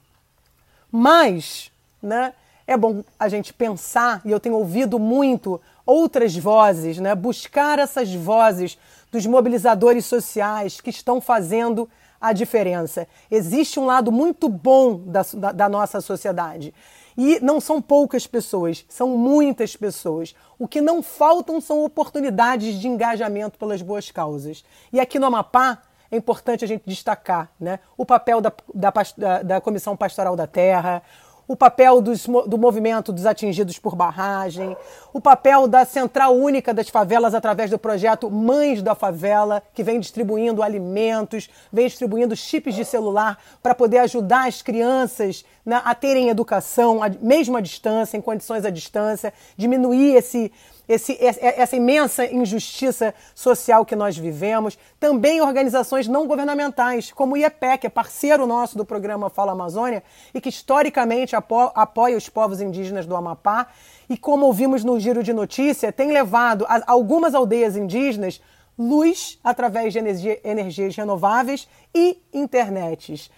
Mas, 0.90 1.72
né, 2.02 2.34
é 2.66 2.78
bom 2.78 3.04
a 3.20 3.28
gente 3.28 3.54
pensar, 3.54 4.22
e 4.24 4.32
eu 4.32 4.40
tenho 4.40 4.56
ouvido 4.56 4.98
muito 4.98 5.60
outras 5.86 6.36
vozes, 6.36 6.98
né, 6.98 7.14
buscar 7.14 7.78
essas 7.78 8.14
vozes 8.14 8.78
dos 9.12 9.26
mobilizadores 9.26 10.06
sociais 10.06 10.80
que 10.80 10.90
estão 10.90 11.20
fazendo 11.20 11.90
a 12.22 12.32
diferença. 12.32 13.06
Existe 13.30 13.80
um 13.80 13.86
lado 13.86 14.12
muito 14.12 14.48
bom 14.48 14.98
da, 15.06 15.26
da, 15.34 15.52
da 15.52 15.70
nossa 15.70 16.00
sociedade. 16.00 16.74
E 17.18 17.40
não 17.40 17.60
são 17.60 17.82
poucas 17.82 18.26
pessoas, 18.28 18.86
são 18.90 19.18
muitas 19.18 19.76
pessoas. 19.76 20.36
O 20.58 20.68
que 20.68 20.82
não 20.82 21.04
faltam 21.04 21.62
são 21.62 21.84
oportunidades 21.84 22.80
de 22.80 22.88
engajamento 22.88 23.58
pelas 23.58 23.82
boas 23.82 24.10
causas. 24.12 24.64
E 24.92 25.00
aqui 25.00 25.20
no 25.20 25.26
Amapá, 25.26 25.82
é 26.14 26.18
importante 26.18 26.64
a 26.64 26.68
gente 26.68 26.84
destacar 26.86 27.52
né? 27.60 27.80
o 27.98 28.06
papel 28.06 28.40
da, 28.40 28.54
da, 28.74 29.42
da 29.42 29.62
Comissão 29.62 29.98
Pastoral 29.98 30.36
da 30.36 30.46
Terra, 30.46 31.02
o 31.48 31.56
papel 31.56 32.02
dos, 32.02 32.26
do 32.26 32.58
movimento 32.58 33.12
dos 33.12 33.26
atingidos 33.26 33.78
por 33.78 33.96
barragem, 33.96 34.76
o 35.12 35.20
papel 35.20 35.68
da 35.68 35.86
Central 35.86 36.36
Única 36.36 36.74
das 36.74 36.90
Favelas 36.90 37.34
através 37.34 37.70
do 37.70 37.78
projeto 37.78 38.30
Mães 38.30 38.82
da 38.82 38.96
Favela, 38.96 39.62
que 39.74 39.84
vem 39.84 40.00
distribuindo 40.00 40.64
alimentos, 40.64 41.50
vem 41.72 41.88
distribuindo 41.88 42.36
chips 42.36 42.76
de 42.76 42.86
celular 42.86 43.38
para 43.62 43.76
poder 43.76 44.00
ajudar 44.00 44.48
as 44.48 44.62
crianças 44.62 45.46
a 45.66 45.96
terem 45.96 46.30
educação, 46.30 47.00
mesmo 47.22 47.56
à 47.56 47.62
distância, 47.62 48.18
em 48.18 48.22
condições 48.22 48.66
à 48.66 48.70
distância, 48.70 49.34
diminuir 49.56 50.16
esse, 50.16 50.52
esse, 50.88 51.18
essa 51.22 51.76
imensa 51.76 52.26
injustiça 52.26 53.14
social 53.34 53.86
que 53.86 53.96
nós 53.96 54.18
vivemos. 54.18 54.78
Também 55.00 55.42
organizações 55.42 56.08
não 56.08 56.28
governamentais, 56.28 57.12
como 57.12 57.36
o 57.36 57.38
IEPE, 57.38 57.78
que 57.80 57.88
é 57.88 57.90
parceiro 57.90 58.46
nosso 58.46 58.78
do 58.78 58.86
programa 58.86 59.30
Fala 59.30 59.54
Amazônia 59.54 60.04
e 60.34 60.42
que 60.42 60.50
historicamente 60.50 61.36
apo 61.36 61.72
apoia 61.76 62.18
os 62.18 62.30
povos 62.30 62.62
indígenas 62.62 63.06
do 63.06 63.16
Amapá. 63.16 63.68
E 64.10 64.18
como 64.18 64.46
ouvimos 64.46 64.84
no 64.84 65.00
Giro 65.00 65.24
de 65.24 65.34
Notícia, 65.34 65.92
tem 65.92 66.12
levado 66.12 66.66
algumas 66.86 67.34
aldeias 67.34 67.78
indígenas 67.78 68.42
luz 68.78 69.40
através 69.44 69.94
de 69.94 70.00
energia, 70.00 70.40
energias 70.44 70.96
renováveis 70.96 71.68
e 71.94 72.18
internets. 72.34 73.30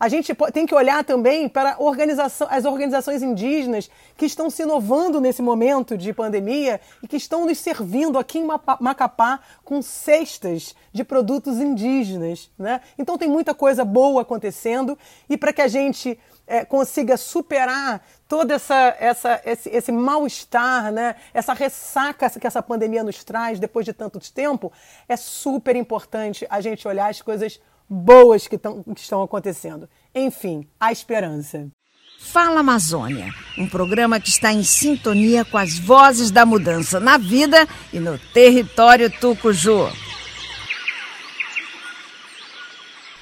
A 0.00 0.08
gente 0.08 0.34
tem 0.50 0.64
que 0.64 0.74
olhar 0.74 1.04
também 1.04 1.46
para 1.46 1.76
organização, 1.78 2.48
as 2.50 2.64
organizações 2.64 3.22
indígenas 3.22 3.90
que 4.16 4.24
estão 4.24 4.48
se 4.48 4.62
inovando 4.62 5.20
nesse 5.20 5.42
momento 5.42 5.94
de 5.94 6.10
pandemia 6.14 6.80
e 7.02 7.06
que 7.06 7.18
estão 7.18 7.44
nos 7.44 7.58
servindo 7.58 8.18
aqui 8.18 8.38
em 8.38 8.48
Macapá 8.80 9.40
com 9.62 9.82
cestas 9.82 10.74
de 10.90 11.04
produtos 11.04 11.58
indígenas. 11.58 12.50
Né? 12.58 12.80
Então 12.98 13.18
tem 13.18 13.28
muita 13.28 13.54
coisa 13.54 13.84
boa 13.84 14.22
acontecendo 14.22 14.98
e 15.28 15.36
para 15.36 15.52
que 15.52 15.60
a 15.60 15.68
gente 15.68 16.18
é, 16.46 16.64
consiga 16.64 17.18
superar 17.18 18.02
todo 18.26 18.52
essa, 18.52 18.96
essa, 18.98 19.40
esse, 19.44 19.68
esse 19.68 19.92
mal-estar, 19.92 20.90
né? 20.90 21.14
essa 21.34 21.52
ressaca 21.52 22.30
que 22.30 22.46
essa 22.46 22.62
pandemia 22.62 23.04
nos 23.04 23.22
traz 23.22 23.60
depois 23.60 23.84
de 23.84 23.92
tanto 23.92 24.18
tempo, 24.32 24.72
é 25.06 25.16
super 25.16 25.76
importante 25.76 26.46
a 26.48 26.62
gente 26.62 26.88
olhar 26.88 27.10
as 27.10 27.20
coisas 27.20 27.60
boas 27.90 28.46
que, 28.46 28.56
tão, 28.56 28.84
que 28.84 29.00
estão 29.00 29.20
acontecendo. 29.20 29.88
Enfim, 30.14 30.68
a 30.78 30.92
esperança. 30.92 31.68
Fala 32.20 32.60
Amazônia, 32.60 33.32
um 33.58 33.68
programa 33.68 34.20
que 34.20 34.28
está 34.28 34.52
em 34.52 34.62
sintonia 34.62 35.44
com 35.44 35.58
as 35.58 35.78
vozes 35.78 36.30
da 36.30 36.46
mudança 36.46 37.00
na 37.00 37.16
vida 37.16 37.66
e 37.92 37.98
no 37.98 38.18
território 38.32 39.10
tucuju. 39.10 39.90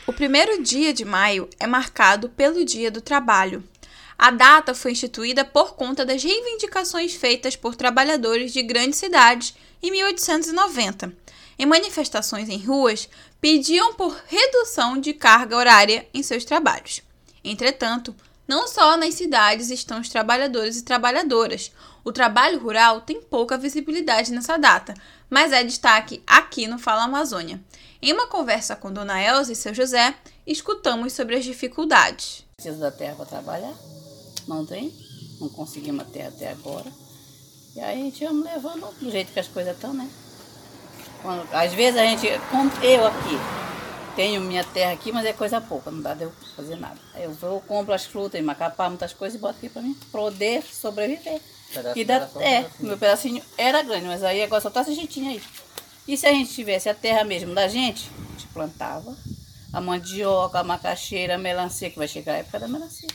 O 0.06 0.12
primeiro 0.12 0.62
dia 0.62 0.92
de 0.92 1.04
maio 1.04 1.48
é 1.60 1.66
marcado 1.66 2.28
pelo 2.30 2.64
Dia 2.64 2.90
do 2.90 3.00
Trabalho. 3.00 3.62
A 4.18 4.32
data 4.32 4.74
foi 4.74 4.92
instituída 4.92 5.44
por 5.44 5.76
conta 5.76 6.04
das 6.04 6.24
reivindicações 6.24 7.14
feitas 7.14 7.54
por 7.54 7.76
trabalhadores 7.76 8.52
de 8.52 8.62
grandes 8.62 8.98
cidades 8.98 9.54
em 9.80 9.92
1890 9.92 11.14
em 11.58 11.66
manifestações 11.66 12.48
em 12.48 12.58
ruas, 12.58 13.08
pediam 13.40 13.94
por 13.94 14.16
redução 14.26 14.98
de 15.00 15.12
carga 15.12 15.56
horária 15.56 16.08
em 16.14 16.22
seus 16.22 16.44
trabalhos. 16.44 17.02
Entretanto, 17.42 18.14
não 18.46 18.66
só 18.66 18.96
nas 18.96 19.14
cidades 19.14 19.70
estão 19.70 20.00
os 20.00 20.08
trabalhadores 20.08 20.78
e 20.78 20.82
trabalhadoras. 20.82 21.70
O 22.02 22.12
trabalho 22.12 22.58
rural 22.58 23.02
tem 23.02 23.20
pouca 23.20 23.58
visibilidade 23.58 24.32
nessa 24.32 24.56
data, 24.56 24.94
mas 25.28 25.52
é 25.52 25.62
destaque 25.62 26.22
aqui 26.26 26.66
no 26.66 26.78
Fala 26.78 27.04
Amazônia. 27.04 27.60
Em 28.00 28.12
uma 28.12 28.26
conversa 28.26 28.74
com 28.74 28.92
Dona 28.92 29.20
Elza 29.20 29.52
e 29.52 29.56
seu 29.56 29.74
José, 29.74 30.14
escutamos 30.46 31.12
sobre 31.12 31.36
as 31.36 31.44
dificuldades. 31.44 32.44
Preciso 32.56 32.80
da 32.80 32.90
terra 32.90 33.16
para 33.16 33.26
trabalhar? 33.26 33.74
Não 34.46 34.64
tem? 34.64 34.94
Não 35.40 35.48
conseguimos 35.50 36.06
a 36.06 36.08
terra 36.08 36.28
até 36.28 36.50
agora. 36.50 36.90
E 37.76 37.80
aí 37.80 38.00
a 38.00 38.04
gente 38.04 38.24
vamos 38.24 38.44
levando 38.44 38.94
do 38.98 39.10
jeito 39.10 39.32
que 39.32 39.40
as 39.40 39.48
coisas 39.48 39.74
estão, 39.74 39.92
né? 39.92 40.08
Quando, 41.22 41.48
às 41.52 41.72
vezes 41.72 41.98
a 41.98 42.04
gente, 42.04 42.26
como 42.50 42.70
eu 42.82 43.06
aqui, 43.06 43.38
tenho 44.14 44.40
minha 44.40 44.64
terra 44.64 44.92
aqui, 44.92 45.12
mas 45.12 45.24
é 45.24 45.32
coisa 45.32 45.60
pouca, 45.60 45.90
não 45.90 46.00
dá 46.00 46.14
de 46.14 46.24
eu 46.24 46.32
fazer 46.56 46.76
nada. 46.76 46.98
Eu 47.14 47.32
vou, 47.32 47.60
compro 47.60 47.92
as 47.92 48.04
frutas, 48.04 48.42
macapá, 48.42 48.88
muitas 48.88 49.12
coisas 49.12 49.38
e 49.38 49.40
boto 49.40 49.56
aqui 49.58 49.68
para 49.68 49.82
mim 49.82 49.94
poder 50.10 50.62
sobreviver. 50.62 51.40
E 51.94 52.04
dá, 52.04 52.28
é, 52.40 52.64
meu 52.80 52.96
pedacinho 52.96 53.42
era 53.56 53.82
grande, 53.82 54.06
mas 54.06 54.24
aí 54.24 54.42
agora 54.42 54.60
só 54.60 54.70
tá 54.70 54.80
esse 54.80 54.94
jeitinho 54.94 55.30
aí. 55.30 55.42
E 56.06 56.16
se 56.16 56.26
a 56.26 56.32
gente 56.32 56.52
tivesse 56.52 56.88
a 56.88 56.94
terra 56.94 57.22
mesmo 57.22 57.54
da 57.54 57.68
gente, 57.68 58.10
a 58.16 58.30
gente 58.32 58.46
plantava 58.48 59.14
a 59.72 59.80
mandioca, 59.80 60.58
a 60.58 60.64
macaxeira, 60.64 61.34
a 61.34 61.38
melancia, 61.38 61.90
que 61.90 61.98
vai 61.98 62.08
chegar 62.08 62.32
a 62.34 62.38
época 62.38 62.58
da 62.58 62.68
melancia. 62.68 63.08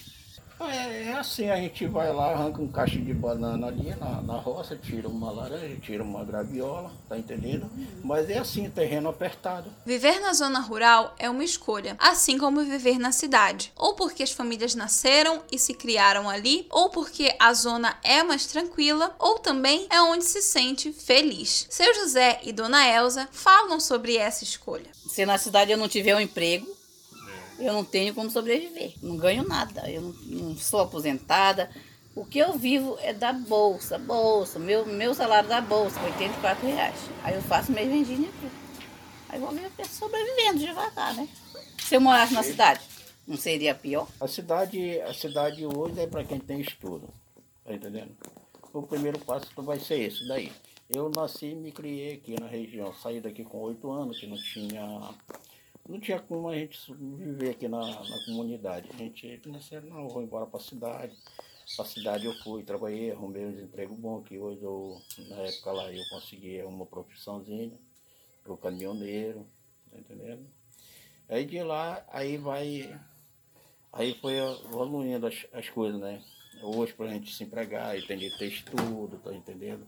É, 0.59 1.09
é 1.09 1.13
assim, 1.13 1.49
a 1.49 1.57
gente 1.57 1.85
vai 1.85 2.11
lá, 2.13 2.31
arranca 2.31 2.61
um 2.61 2.67
cacho 2.67 2.99
de 2.99 3.13
banana 3.13 3.67
ali 3.67 3.93
na, 3.95 4.21
na 4.21 4.37
roça, 4.37 4.75
tira 4.75 5.07
uma 5.07 5.31
laranja, 5.31 5.75
tira 5.81 6.03
uma 6.03 6.23
graviola, 6.23 6.91
tá 7.09 7.17
entendendo? 7.17 7.69
Mas 8.03 8.29
é 8.29 8.37
assim, 8.37 8.69
terreno 8.69 9.09
apertado. 9.09 9.69
Viver 9.85 10.19
na 10.19 10.33
zona 10.33 10.59
rural 10.59 11.15
é 11.17 11.29
uma 11.29 11.43
escolha, 11.43 11.95
assim 11.99 12.37
como 12.37 12.63
viver 12.63 12.97
na 12.97 13.11
cidade. 13.11 13.71
Ou 13.75 13.93
porque 13.95 14.23
as 14.23 14.31
famílias 14.31 14.75
nasceram 14.75 15.41
e 15.51 15.59
se 15.59 15.73
criaram 15.73 16.29
ali, 16.29 16.67
ou 16.69 16.89
porque 16.89 17.35
a 17.39 17.53
zona 17.53 17.97
é 18.03 18.23
mais 18.23 18.45
tranquila, 18.45 19.15
ou 19.19 19.39
também 19.39 19.87
é 19.89 20.01
onde 20.01 20.23
se 20.23 20.41
sente 20.41 20.93
feliz. 20.93 21.67
Seu 21.69 21.93
José 21.93 22.39
e 22.43 22.51
Dona 22.51 22.87
Elza 22.87 23.27
falam 23.31 23.79
sobre 23.79 24.17
essa 24.17 24.43
escolha. 24.43 24.91
Se 24.93 25.25
na 25.25 25.37
cidade 25.37 25.71
eu 25.71 25.77
não 25.77 25.89
tiver 25.89 26.15
um 26.15 26.19
emprego, 26.19 26.67
eu 27.63 27.73
não 27.73 27.83
tenho 27.83 28.13
como 28.13 28.29
sobreviver. 28.29 28.93
Não 29.01 29.17
ganho 29.17 29.47
nada. 29.47 29.89
Eu 29.89 30.01
não, 30.01 30.13
não, 30.25 30.57
sou 30.57 30.81
aposentada. 30.81 31.69
O 32.15 32.25
que 32.25 32.37
eu 32.39 32.57
vivo 32.57 32.97
é 33.01 33.13
da 33.13 33.33
bolsa, 33.33 33.97
bolsa. 33.97 34.59
Meu, 34.59 34.85
meu 34.85 35.13
salário 35.13 35.49
da 35.49 35.61
bolsa, 35.61 35.99
84 36.01 36.67
reais. 36.67 36.95
Aí 37.23 37.33
eu 37.33 37.41
faço 37.41 37.71
meio 37.71 37.89
vendinha 37.89 38.29
aqui. 38.29 38.49
Aí 39.29 39.39
vou 39.39 39.51
sobrevivendo 39.89 40.59
devagar, 40.59 41.15
né? 41.15 41.27
Se 41.79 41.95
eu 41.95 42.01
morasse 42.01 42.33
na 42.33 42.43
cidade, 42.43 42.81
não 43.27 43.35
seria 43.35 43.73
pior? 43.73 44.07
A 44.21 44.27
cidade, 44.27 45.01
a 45.01 45.13
cidade 45.13 45.65
hoje 45.65 45.99
é 45.99 46.07
para 46.07 46.23
quem 46.23 46.39
tem 46.39 46.61
estudo. 46.61 47.09
Tá 47.63 47.73
entendendo? 47.73 48.15
O 48.71 48.83
primeiro 48.83 49.17
passo 49.19 49.47
vai 49.57 49.79
ser 49.79 49.99
esse 49.99 50.27
daí. 50.27 50.51
Eu 50.89 51.09
nasci 51.09 51.47
e 51.47 51.55
me 51.55 51.71
criei 51.71 52.15
aqui 52.15 52.39
na 52.39 52.47
região. 52.47 52.93
Saí 52.93 53.21
daqui 53.21 53.43
com 53.43 53.59
oito 53.61 53.89
anos, 53.89 54.19
que 54.19 54.27
não 54.27 54.37
tinha 54.37 55.13
não 55.87 55.99
tinha 55.99 56.19
como 56.19 56.47
a 56.49 56.55
gente 56.55 56.79
viver 56.93 57.51
aqui 57.51 57.67
na, 57.67 57.79
na 57.79 58.25
comunidade. 58.25 58.89
A 58.93 58.97
gente 58.97 59.41
nasceu, 59.47 59.81
não, 59.81 60.07
vou 60.07 60.23
embora 60.23 60.45
para 60.45 60.59
a 60.59 60.63
cidade. 60.63 61.15
Para 61.75 61.85
a 61.85 61.87
cidade 61.87 62.25
eu 62.25 62.33
fui, 62.43 62.63
trabalhei, 62.63 63.11
arrumei 63.11 63.45
um 63.45 63.61
emprego 63.61 63.95
bom, 63.95 64.21
que 64.21 64.37
hoje 64.37 64.61
eu, 64.61 65.01
na 65.29 65.37
época 65.37 65.71
lá 65.71 65.91
eu 65.91 66.03
consegui 66.09 66.61
uma 66.61 66.85
profissãozinha, 66.85 67.77
o 68.45 68.57
caminhoneiro, 68.57 69.45
tá 69.91 69.99
entendendo? 69.99 70.45
Aí 71.27 71.45
de 71.45 71.63
lá, 71.63 72.05
aí 72.09 72.37
vai, 72.37 72.99
aí 73.91 74.13
foi 74.19 74.37
evoluindo 74.37 75.25
as, 75.25 75.45
as 75.53 75.69
coisas, 75.69 75.99
né? 75.99 76.21
Hoje 76.61 76.93
para 76.93 77.07
a 77.07 77.09
gente 77.09 77.33
se 77.33 77.43
empregar, 77.43 77.97
e 77.97 78.01
que 78.01 78.37
ter 78.37 78.47
estudo, 78.47 79.17
tá 79.17 79.33
entendendo? 79.33 79.87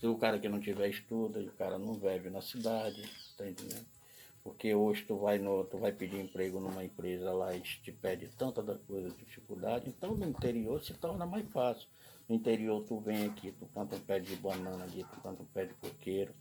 Se 0.00 0.06
o 0.06 0.16
cara 0.16 0.38
que 0.38 0.48
não 0.48 0.60
tiver 0.60 0.88
estudo, 0.88 1.40
o 1.40 1.52
cara 1.52 1.78
não 1.78 1.94
vive 1.94 2.30
na 2.30 2.40
cidade, 2.40 3.02
tá 3.36 3.46
entendendo? 3.46 3.99
Porque 4.42 4.74
hoje 4.74 5.04
tu 5.04 5.16
vai, 5.16 5.38
no, 5.38 5.64
tu 5.64 5.78
vai 5.78 5.92
pedir 5.92 6.18
emprego 6.18 6.60
numa 6.60 6.82
empresa 6.82 7.32
lá 7.32 7.54
e 7.54 7.60
te 7.60 7.92
pede 7.92 8.28
tanta 8.28 8.62
da 8.62 8.74
coisa, 8.74 9.10
dificuldade, 9.10 9.88
então 9.88 10.14
no 10.14 10.26
interior 10.26 10.82
se 10.82 10.94
torna 10.94 11.26
mais 11.26 11.46
fácil. 11.50 11.88
No 12.28 12.36
interior 12.36 12.82
tu 12.84 12.98
vem 13.00 13.26
aqui, 13.26 13.52
tu 13.52 13.66
planta 13.66 13.96
um 13.96 14.00
pé 14.00 14.18
de 14.20 14.34
banana 14.36 14.84
ali, 14.84 15.04
tu 15.04 15.20
planta 15.20 15.42
um 15.42 15.46
pé 15.46 15.66
de 15.66 15.74
coqueiro, 15.74 16.32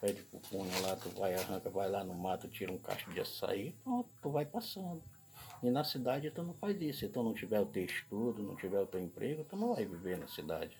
pé 0.00 0.12
de 0.12 0.22
pupunha 0.22 0.78
lá, 0.82 0.94
tu 0.94 1.08
vai, 1.10 1.34
arranca, 1.34 1.68
vai 1.70 1.88
lá 1.90 2.04
no 2.04 2.14
mato, 2.14 2.48
tira 2.48 2.70
um 2.70 2.78
cacho 2.78 3.10
de 3.10 3.20
açaí, 3.20 3.74
pronto, 3.82 4.08
tu 4.22 4.30
vai 4.30 4.44
passando. 4.44 5.02
E 5.62 5.70
na 5.70 5.82
cidade 5.82 6.30
tu 6.30 6.42
não 6.42 6.54
faz 6.54 6.80
isso. 6.80 7.00
Se 7.00 7.08
tu 7.08 7.22
não 7.22 7.34
tiver 7.34 7.60
o 7.60 7.66
teu 7.66 7.84
estudo, 7.84 8.42
não 8.42 8.54
tiver 8.54 8.80
o 8.80 8.86
teu 8.86 9.00
emprego, 9.00 9.44
tu 9.44 9.56
não 9.56 9.74
vai 9.74 9.84
viver 9.84 10.16
na 10.16 10.28
cidade. 10.28 10.78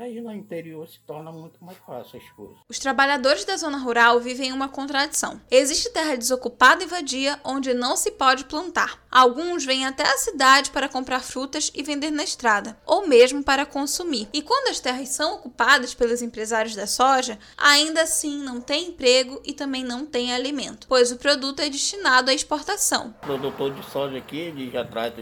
Aí 0.00 0.18
no 0.18 0.32
interior 0.32 0.88
se 0.88 0.98
torna 1.00 1.30
muito 1.30 1.62
mais 1.62 1.76
fácil 1.76 2.18
as 2.18 2.30
coisas. 2.30 2.56
Os 2.66 2.78
trabalhadores 2.78 3.44
da 3.44 3.54
zona 3.58 3.76
rural 3.76 4.18
vivem 4.18 4.50
uma 4.50 4.66
contradição. 4.66 5.38
Existe 5.50 5.90
terra 5.90 6.16
desocupada 6.16 6.82
e 6.82 6.86
vadia 6.86 7.38
onde 7.44 7.74
não 7.74 7.94
se 7.98 8.10
pode 8.12 8.46
plantar. 8.46 8.98
Alguns 9.10 9.62
vêm 9.62 9.84
até 9.84 10.04
a 10.04 10.16
cidade 10.16 10.70
para 10.70 10.88
comprar 10.88 11.20
frutas 11.20 11.70
e 11.74 11.82
vender 11.82 12.10
na 12.10 12.24
estrada, 12.24 12.78
ou 12.86 13.06
mesmo 13.06 13.44
para 13.44 13.66
consumir. 13.66 14.26
E 14.32 14.40
quando 14.40 14.68
as 14.68 14.80
terras 14.80 15.10
são 15.10 15.34
ocupadas 15.34 15.92
pelos 15.92 16.22
empresários 16.22 16.74
da 16.74 16.86
soja, 16.86 17.38
ainda 17.58 18.00
assim 18.00 18.42
não 18.42 18.58
tem 18.58 18.88
emprego 18.88 19.38
e 19.44 19.52
também 19.52 19.84
não 19.84 20.06
tem 20.06 20.32
alimento, 20.32 20.86
pois 20.88 21.12
o 21.12 21.18
produto 21.18 21.60
é 21.60 21.68
destinado 21.68 22.30
à 22.30 22.34
exportação. 22.34 23.14
O 23.22 23.26
produtor 23.26 23.74
de 23.74 23.84
soja 23.90 24.16
aqui, 24.16 24.38
ele 24.38 24.70
já 24.70 24.82
traz 24.82 25.12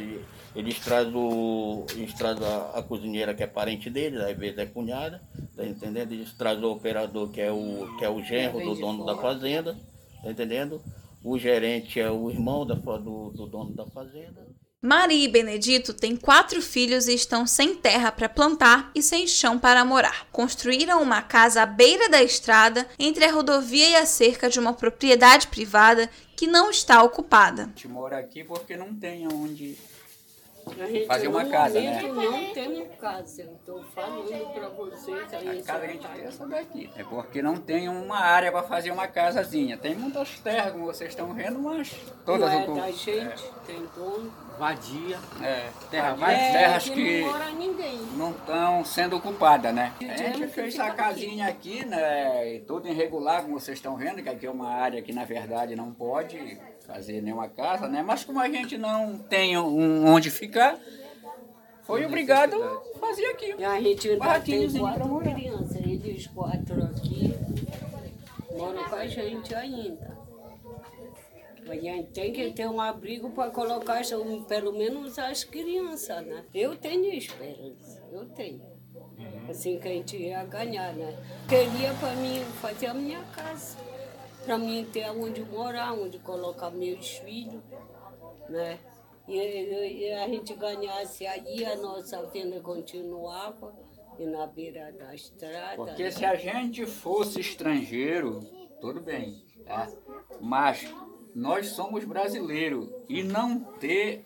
eles 0.59 0.81
trazem, 0.81 1.15
o, 1.15 1.87
eles 1.93 2.13
trazem 2.15 2.45
a, 2.45 2.79
a, 2.79 2.83
cozinheira 2.83 3.33
que 3.33 3.45
é 3.45 3.47
parente 3.47 3.89
deles, 3.89 4.21
às 4.21 4.37
vezes 4.37 4.59
é 4.59 4.67
cunhada, 4.67 5.23
tá 5.57 5.65
entendendo? 5.65 6.13
Eles 6.13 6.33
trazem 6.33 6.65
o 6.65 6.73
operador 6.73 7.31
que 7.31 7.41
é 7.41 7.53
o, 7.53 7.97
que 7.97 8.05
é 8.05 8.11
o 8.11 8.21
genro 8.21 8.59
do 8.61 8.75
dono 8.75 9.07
da 9.07 9.17
fazenda, 9.17 9.79
tá 10.21 10.29
entendendo? 10.29 10.83
O 11.23 11.39
gerente 11.39 12.01
é 12.01 12.11
o 12.11 12.29
irmão 12.29 12.67
da, 12.67 12.75
do, 12.75 13.31
do 13.31 13.47
dono 13.47 13.73
da 13.73 13.87
fazenda. 13.87 14.49
Maria 14.83 15.25
e 15.25 15.29
Benedito 15.29 15.95
têm 15.95 16.17
quatro 16.17 16.61
filhos 16.61 17.07
e 17.07 17.15
estão 17.15 17.47
sem 17.47 17.77
terra 17.77 18.11
para 18.11 18.29
plantar 18.29 18.91
e 18.95 19.03
sem 19.03 19.29
chão 19.29 19.61
para 19.61 19.85
morar. 19.85 20.27
Construíram 20.33 21.01
uma 21.01 21.23
casa 21.23 21.63
à 21.63 21.67
beira 21.67 22.09
da 22.09 22.23
estrada, 22.23 22.87
entre 22.99 23.25
a 23.25 23.33
rodovia 23.33 23.91
e 23.91 23.97
a 23.97 24.07
cerca 24.07 24.49
de 24.49 24.59
uma 24.59 24.73
propriedade 24.73 25.49
privada 25.49 26.11
que 26.37 26.47
não 26.47 26.71
está 26.71 27.03
ocupada. 27.03 27.63
A 27.63 27.67
gente 27.67 27.89
mora 27.89 28.19
aqui 28.19 28.43
porque 28.43 28.77
não 28.77 28.95
tem 28.95 29.27
onde 29.27 29.77
fazer 31.07 31.29
uma 31.29 31.45
casa, 31.45 31.81
né? 31.81 32.03
não 32.03 32.53
tem 32.53 32.89
casa, 33.01 33.43
eu 33.43 33.53
estou 33.55 33.83
falando 33.95 34.53
para 34.53 34.69
vocês 34.69 35.35
aí. 35.35 35.59
A 35.59 35.63
casa 35.63 35.81
que 35.81 35.87
a 35.87 35.93
gente 35.93 36.09
tem 36.09 36.21
é 36.21 36.27
essa 36.27 36.47
daqui. 36.47 36.91
É 36.97 37.05
porque 37.05 37.43
não 37.43 37.57
tem 37.57 37.89
uma 37.89 38.19
área 38.19 38.51
para 38.51 38.63
fazer 38.63 38.91
uma 38.91 39.07
casazinha. 39.07 39.77
Tem 39.77 39.95
muitas 39.95 40.39
terras, 40.41 40.73
como 40.73 40.87
vocês 40.87 41.11
estão 41.11 41.33
vendo, 41.35 41.59
mas 41.59 41.95
todas... 42.25 42.53
Não 42.53 42.79
é 42.79 42.81
da 42.81 42.91
gente, 42.91 43.45
é. 43.45 43.67
tem 43.67 43.87
dono. 43.95 44.49
Vadia. 44.59 45.19
É, 45.41 45.69
terra, 45.89 46.17
é, 46.33 46.53
terras 46.53 46.89
que, 46.89 46.95
que 46.95 47.25
não 48.17 48.33
estão 48.33 48.85
sendo 48.85 49.17
ocupadas, 49.17 49.73
né? 49.73 49.95
A 50.01 50.17
gente 50.17 50.49
fez 50.49 50.75
essa 50.75 50.91
casinha 50.91 51.47
aqui, 51.47 51.85
né? 51.87 52.61
Tudo 52.67 52.89
irregular, 52.89 53.43
como 53.43 53.61
vocês 53.61 53.79
estão 53.79 53.97
vendo, 53.97 54.21
que 54.21 54.29
aqui 54.29 54.47
é 54.47 54.51
uma 54.51 54.69
área 54.69 55.01
que 55.01 55.13
na 55.13 55.25
verdade 55.25 55.77
não 55.77 55.93
pode 55.93 56.59
fazer 56.89 57.21
nenhuma 57.21 57.49
casa, 57.51 57.87
né? 57.87 58.03
Mas 58.03 58.25
como 58.25 58.41
a 58.41 58.49
gente 58.49 58.79
não 58.79 59.19
tem 59.19 59.59
um 59.59 60.07
onde 60.07 60.31
ficar, 60.31 60.79
foi 61.83 62.05
obrigado 62.07 62.57
a 62.63 62.99
fazer 62.99 63.27
aqui. 63.27 63.55
E 63.59 63.65
a 63.65 63.79
gente 63.79 64.09
ainda 64.09 64.41
tem 64.41 64.79
quatro 64.79 65.19
crianças, 65.19 65.77
eles 65.77 66.27
quatro 66.29 66.83
aqui 66.85 67.35
moram 68.57 68.85
com 68.89 68.97
a 68.97 69.07
gente 69.07 69.55
ainda. 69.55 70.19
A 71.69 71.75
gente 71.75 72.11
tem 72.13 72.33
que 72.33 72.51
ter 72.53 72.67
um 72.67 72.81
abrigo 72.81 73.29
para 73.31 73.51
colocar 73.51 74.01
pelo 74.49 74.73
menos 74.73 75.19
as 75.19 75.45
crianças, 75.45 76.25
né? 76.25 76.43
Eu 76.55 76.75
tenho 76.75 77.13
esperança, 77.13 78.03
eu 78.11 78.25
tenho. 78.31 78.63
Assim 79.49 79.79
que 79.79 79.89
a 79.89 79.91
gente 79.91 80.17
ia 80.17 80.43
ganhar, 80.45 80.95
né? 80.95 81.15
Queria 81.47 81.93
para 81.95 82.15
mim 82.17 82.43
fazer 82.63 82.87
a 82.87 82.95
minha 82.95 83.23
casa 83.35 83.88
para 84.49 84.57
mim 84.57 84.83
ter 84.91 85.11
onde 85.11 85.45
morar, 85.45 85.93
onde 85.93 86.19
colocar 86.21 86.71
meus 86.71 87.19
filhos, 87.19 87.63
né? 88.49 88.79
E, 89.29 89.37
e 89.37 90.11
a 90.15 90.27
gente 90.27 90.55
ganhasse 90.55 91.27
aí, 91.27 91.67
a 91.67 91.77
nossa 91.77 92.23
venda 92.29 92.59
continuava 92.61 93.77
e 94.19 94.25
na 94.25 94.47
beira 94.47 94.91
da 94.91 95.15
estrada. 95.15 95.77
Porque 95.77 96.05
né? 96.05 96.11
se 96.11 96.25
a 96.25 96.35
gente 96.35 96.87
fosse 96.87 97.41
estrangeiro, 97.41 98.41
tudo 98.81 99.03
bem, 99.03 99.45
tá? 99.67 99.87
Mas 100.41 100.91
nós 101.35 101.67
somos 101.67 102.03
brasileiros 102.05 102.89
e 103.07 103.23
não 103.23 103.61
ter 103.61 104.25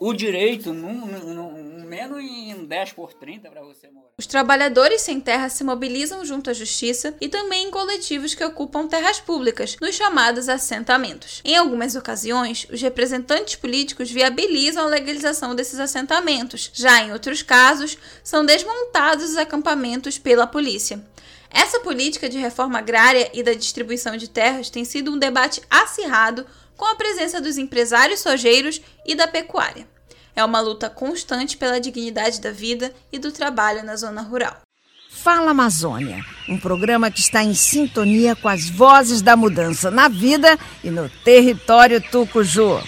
o 0.00 0.12
direito, 0.12 0.72
num, 0.72 1.06
num, 1.06 1.84
menos 1.84 2.18
em 2.18 2.66
10 2.66 2.92
por 2.92 3.12
30 3.12 3.50
para 3.50 3.62
você 3.62 3.88
morar. 3.88 4.08
Os 4.16 4.26
trabalhadores 4.26 5.00
sem 5.00 5.20
terra 5.20 5.48
se 5.48 5.64
mobilizam 5.64 6.24
junto 6.24 6.50
à 6.50 6.52
justiça 6.52 7.14
e 7.20 7.28
também 7.28 7.66
em 7.66 7.70
coletivos 7.70 8.34
que 8.34 8.44
ocupam 8.44 8.86
terras 8.86 9.20
públicas, 9.20 9.76
nos 9.80 9.94
chamados 9.94 10.48
assentamentos. 10.48 11.40
Em 11.44 11.56
algumas 11.56 11.96
ocasiões, 11.96 12.66
os 12.70 12.80
representantes 12.80 13.56
políticos 13.56 14.10
viabilizam 14.10 14.84
a 14.84 14.88
legalização 14.88 15.54
desses 15.54 15.80
assentamentos. 15.80 16.70
Já 16.74 17.02
em 17.02 17.12
outros 17.12 17.42
casos, 17.42 17.96
são 18.22 18.44
desmontados 18.44 19.30
os 19.30 19.36
acampamentos 19.36 20.18
pela 20.18 20.46
polícia. 20.46 21.02
Essa 21.50 21.80
política 21.80 22.28
de 22.28 22.36
reforma 22.36 22.78
agrária 22.78 23.30
e 23.32 23.42
da 23.42 23.54
distribuição 23.54 24.16
de 24.16 24.28
terras 24.28 24.68
tem 24.68 24.84
sido 24.84 25.10
um 25.10 25.18
debate 25.18 25.62
acirrado 25.70 26.46
com 26.78 26.86
a 26.86 26.94
presença 26.94 27.40
dos 27.40 27.58
empresários 27.58 28.20
sojeiros 28.20 28.80
e 29.04 29.14
da 29.14 29.26
pecuária. 29.26 29.86
É 30.34 30.44
uma 30.44 30.60
luta 30.60 30.88
constante 30.88 31.56
pela 31.56 31.80
dignidade 31.80 32.40
da 32.40 32.52
vida 32.52 32.94
e 33.12 33.18
do 33.18 33.32
trabalho 33.32 33.84
na 33.84 33.96
zona 33.96 34.22
rural. 34.22 34.56
Fala 35.10 35.50
Amazônia, 35.50 36.24
um 36.48 36.56
programa 36.56 37.10
que 37.10 37.18
está 37.18 37.42
em 37.42 37.52
sintonia 37.52 38.36
com 38.36 38.48
as 38.48 38.70
vozes 38.70 39.20
da 39.20 39.36
mudança 39.36 39.90
na 39.90 40.06
vida 40.06 40.56
e 40.84 40.90
no 40.90 41.08
território 41.24 42.00
Tucuju. 42.00 42.80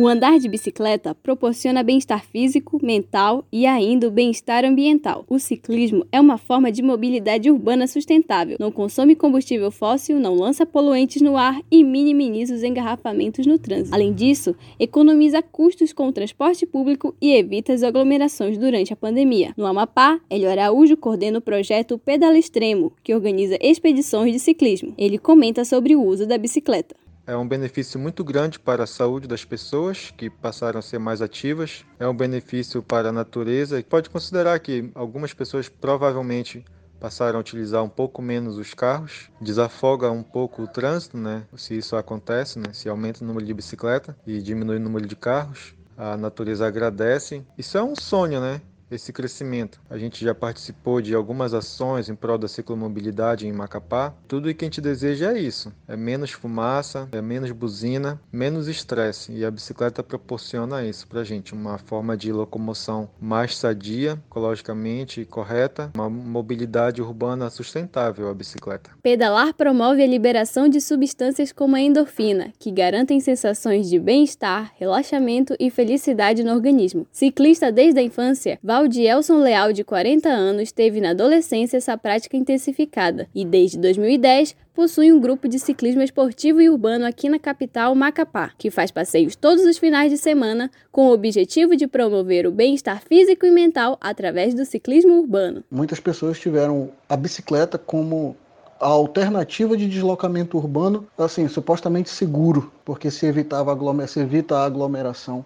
O 0.00 0.06
andar 0.06 0.38
de 0.38 0.48
bicicleta 0.48 1.12
proporciona 1.12 1.82
bem-estar 1.82 2.24
físico, 2.24 2.78
mental 2.80 3.44
e 3.50 3.66
ainda 3.66 4.06
o 4.06 4.12
bem-estar 4.12 4.64
ambiental. 4.64 5.24
O 5.28 5.40
ciclismo 5.40 6.06
é 6.12 6.20
uma 6.20 6.38
forma 6.38 6.70
de 6.70 6.82
mobilidade 6.82 7.50
urbana 7.50 7.84
sustentável, 7.88 8.56
não 8.60 8.70
consome 8.70 9.16
combustível 9.16 9.72
fóssil, 9.72 10.20
não 10.20 10.36
lança 10.36 10.64
poluentes 10.64 11.20
no 11.20 11.36
ar 11.36 11.60
e 11.68 11.82
minimiza 11.82 12.54
os 12.54 12.62
engarrafamentos 12.62 13.44
no 13.44 13.58
trânsito. 13.58 13.92
Além 13.92 14.12
disso, 14.12 14.54
economiza 14.78 15.42
custos 15.42 15.92
com 15.92 16.06
o 16.06 16.12
transporte 16.12 16.64
público 16.64 17.12
e 17.20 17.34
evita 17.34 17.72
as 17.72 17.82
aglomerações 17.82 18.56
durante 18.56 18.92
a 18.92 18.96
pandemia. 18.96 19.52
No 19.56 19.66
Amapá, 19.66 20.20
Hélio 20.30 20.48
Araújo 20.48 20.96
coordena 20.96 21.38
o 21.38 21.42
projeto 21.42 21.98
Pedala 21.98 22.38
Extremo, 22.38 22.92
que 23.02 23.12
organiza 23.12 23.58
expedições 23.60 24.32
de 24.32 24.38
ciclismo. 24.38 24.94
Ele 24.96 25.18
comenta 25.18 25.64
sobre 25.64 25.96
o 25.96 26.04
uso 26.04 26.24
da 26.24 26.38
bicicleta 26.38 26.94
é 27.28 27.36
um 27.36 27.46
benefício 27.46 28.00
muito 28.00 28.24
grande 28.24 28.58
para 28.58 28.84
a 28.84 28.86
saúde 28.86 29.28
das 29.28 29.44
pessoas 29.44 30.10
que 30.16 30.30
passaram 30.30 30.78
a 30.78 30.82
ser 30.82 30.98
mais 30.98 31.20
ativas, 31.20 31.84
é 31.98 32.08
um 32.08 32.16
benefício 32.16 32.82
para 32.82 33.10
a 33.10 33.12
natureza. 33.12 33.84
Pode 33.86 34.08
considerar 34.08 34.58
que 34.60 34.90
algumas 34.94 35.34
pessoas 35.34 35.68
provavelmente 35.68 36.64
passaram 36.98 37.36
a 37.36 37.40
utilizar 37.40 37.84
um 37.84 37.88
pouco 37.88 38.22
menos 38.22 38.56
os 38.56 38.72
carros, 38.72 39.30
desafoga 39.42 40.10
um 40.10 40.22
pouco 40.22 40.62
o 40.62 40.66
trânsito, 40.66 41.18
né? 41.18 41.44
Se 41.54 41.76
isso 41.76 41.96
acontece, 41.96 42.58
né? 42.58 42.72
Se 42.72 42.88
aumenta 42.88 43.22
o 43.22 43.26
número 43.26 43.44
de 43.44 43.52
bicicleta 43.52 44.16
e 44.26 44.40
diminui 44.40 44.78
o 44.78 44.80
número 44.80 45.06
de 45.06 45.14
carros, 45.14 45.74
a 45.98 46.16
natureza 46.16 46.66
agradece. 46.66 47.44
Isso 47.58 47.76
é 47.76 47.82
um 47.82 47.94
sonho, 47.94 48.40
né? 48.40 48.62
Esse 48.90 49.12
crescimento. 49.12 49.80
A 49.88 49.98
gente 49.98 50.24
já 50.24 50.34
participou 50.34 51.00
de 51.00 51.14
algumas 51.14 51.54
ações 51.54 52.08
em 52.08 52.14
prol 52.14 52.38
da 52.38 52.48
ciclomobilidade 52.48 53.46
em 53.46 53.52
Macapá. 53.52 54.14
Tudo 54.26 54.48
o 54.48 54.54
que 54.54 54.64
a 54.64 54.66
gente 54.66 54.80
deseja 54.80 55.32
é 55.32 55.38
isso: 55.38 55.72
é 55.86 55.96
menos 55.96 56.30
fumaça, 56.30 57.08
é 57.12 57.20
menos 57.20 57.50
buzina, 57.50 58.20
menos 58.32 58.68
estresse. 58.68 59.32
E 59.32 59.44
a 59.44 59.50
bicicleta 59.50 60.02
proporciona 60.02 60.84
isso 60.84 61.06
para 61.06 61.24
gente, 61.24 61.52
uma 61.52 61.78
forma 61.78 62.16
de 62.16 62.32
locomoção 62.32 63.08
mais 63.20 63.56
sadia, 63.56 64.18
ecologicamente 64.30 65.24
correta, 65.24 65.90
uma 65.94 66.08
mobilidade 66.08 67.02
urbana 67.02 67.50
sustentável 67.50 68.28
a 68.28 68.34
bicicleta. 68.34 68.90
Pedalar 69.02 69.54
promove 69.54 70.02
a 70.02 70.06
liberação 70.06 70.68
de 70.68 70.80
substâncias 70.80 71.52
como 71.52 71.76
a 71.76 71.80
endorfina, 71.80 72.52
que 72.58 72.70
garantem 72.70 73.20
sensações 73.20 73.88
de 73.88 73.98
bem-estar, 73.98 74.72
relaxamento 74.76 75.54
e 75.58 75.70
felicidade 75.70 76.42
no 76.42 76.52
organismo. 76.52 77.06
Ciclista 77.10 77.70
desde 77.72 78.00
a 78.00 78.02
infância, 78.02 78.58
Valdielson 78.78 79.38
Leal, 79.38 79.72
de 79.72 79.82
40 79.82 80.28
anos, 80.28 80.70
teve 80.70 81.00
na 81.00 81.10
adolescência 81.10 81.78
essa 81.78 81.98
prática 81.98 82.36
intensificada 82.36 83.28
e, 83.34 83.44
desde 83.44 83.76
2010, 83.76 84.54
possui 84.72 85.12
um 85.12 85.18
grupo 85.18 85.48
de 85.48 85.58
ciclismo 85.58 86.00
esportivo 86.00 86.60
e 86.60 86.70
urbano 86.70 87.04
aqui 87.04 87.28
na 87.28 87.40
capital, 87.40 87.92
Macapá, 87.96 88.52
que 88.56 88.70
faz 88.70 88.92
passeios 88.92 89.34
todos 89.34 89.64
os 89.64 89.78
finais 89.78 90.12
de 90.12 90.16
semana 90.16 90.70
com 90.92 91.08
o 91.08 91.12
objetivo 91.12 91.74
de 91.74 91.88
promover 91.88 92.46
o 92.46 92.52
bem-estar 92.52 93.02
físico 93.02 93.44
e 93.44 93.50
mental 93.50 93.98
através 94.00 94.54
do 94.54 94.64
ciclismo 94.64 95.18
urbano. 95.18 95.64
Muitas 95.68 95.98
pessoas 95.98 96.38
tiveram 96.38 96.92
a 97.08 97.16
bicicleta 97.16 97.78
como 97.78 98.36
a 98.80 98.86
alternativa 98.86 99.76
de 99.76 99.88
deslocamento 99.88 100.56
urbano, 100.56 101.04
assim, 101.18 101.48
supostamente 101.48 102.10
seguro, 102.10 102.70
porque 102.84 103.10
se 103.10 103.26
evitava 103.26 103.76
se 104.06 104.20
evita 104.20 104.58
a 104.58 104.64
aglomeração. 104.64 105.44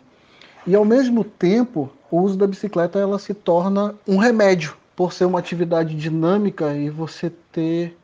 E 0.66 0.74
ao 0.74 0.84
mesmo 0.84 1.24
tempo, 1.24 1.90
o 2.12 2.20
uso 2.20 2.36
da 2.36 2.46
bicicleta 2.46 2.98
ela 2.98 3.18
se 3.18 3.32
torna 3.32 3.94
um 4.06 4.18
remédio 4.18 4.76
por 4.94 5.14
ser 5.14 5.24
uma 5.24 5.38
atividade 5.38 5.94
dinâmica 5.94 6.74
e 6.74 6.90
você 6.90 7.32
ter 7.50 7.96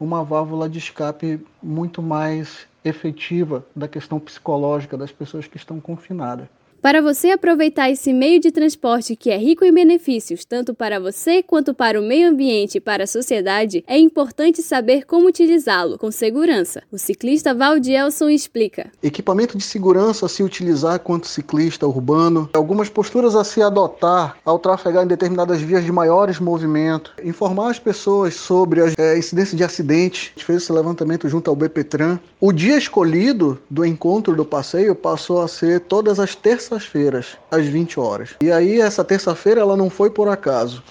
uma 0.00 0.24
válvula 0.24 0.66
de 0.66 0.78
escape 0.78 1.38
muito 1.62 2.00
mais 2.00 2.66
efetiva 2.82 3.62
da 3.76 3.86
questão 3.86 4.18
psicológica 4.18 4.96
das 4.96 5.12
pessoas 5.12 5.46
que 5.46 5.58
estão 5.58 5.78
confinadas. 5.78 6.48
Para 6.82 7.02
você 7.02 7.30
aproveitar 7.30 7.90
esse 7.90 8.10
meio 8.10 8.40
de 8.40 8.50
transporte 8.50 9.14
que 9.14 9.28
é 9.28 9.36
rico 9.36 9.66
em 9.66 9.72
benefícios, 9.72 10.46
tanto 10.46 10.72
para 10.72 10.98
você 10.98 11.42
quanto 11.42 11.74
para 11.74 12.00
o 12.00 12.02
meio 12.02 12.30
ambiente 12.30 12.76
e 12.76 12.80
para 12.80 13.04
a 13.04 13.06
sociedade, 13.06 13.84
é 13.86 13.98
importante 13.98 14.62
saber 14.62 15.04
como 15.04 15.28
utilizá-lo 15.28 15.98
com 15.98 16.10
segurança. 16.10 16.82
O 16.90 16.96
ciclista 16.96 17.52
Valdielson 17.52 18.30
explica. 18.30 18.90
Equipamento 19.02 19.58
de 19.58 19.62
segurança 19.62 20.24
a 20.24 20.28
se 20.28 20.42
utilizar 20.42 20.98
quanto 21.00 21.26
ciclista 21.26 21.86
urbano, 21.86 22.48
algumas 22.54 22.88
posturas 22.88 23.36
a 23.36 23.44
se 23.44 23.60
adotar 23.60 24.38
ao 24.42 24.58
trafegar 24.58 25.04
em 25.04 25.08
determinadas 25.08 25.60
vias 25.60 25.84
de 25.84 25.92
maiores 25.92 26.40
movimentos, 26.40 27.12
informar 27.22 27.72
as 27.72 27.78
pessoas 27.78 28.34
sobre 28.34 28.80
a 28.80 28.86
é, 28.96 29.20
de 29.20 29.64
acidente. 29.64 30.32
A 30.34 30.38
gente 30.38 30.46
fez 30.46 30.62
esse 30.62 30.72
levantamento 30.72 31.28
junto 31.28 31.50
ao 31.50 31.56
BPTran. 31.56 32.18
O 32.40 32.52
dia 32.52 32.78
escolhido 32.78 33.60
do 33.68 33.84
encontro 33.84 34.34
do 34.34 34.46
passeio 34.46 34.94
passou 34.94 35.42
a 35.42 35.48
ser 35.48 35.80
todas 35.80 36.18
as 36.18 36.34
terças 36.34 36.69
terças-feiras, 36.70 37.36
às 37.50 37.66
20 37.66 37.98
horas. 37.98 38.30
E 38.40 38.52
aí 38.52 38.80
essa 38.80 39.04
terça-feira 39.04 39.60
ela 39.60 39.76
não 39.76 39.90
foi 39.90 40.10
por 40.10 40.28
acaso. 40.28 40.82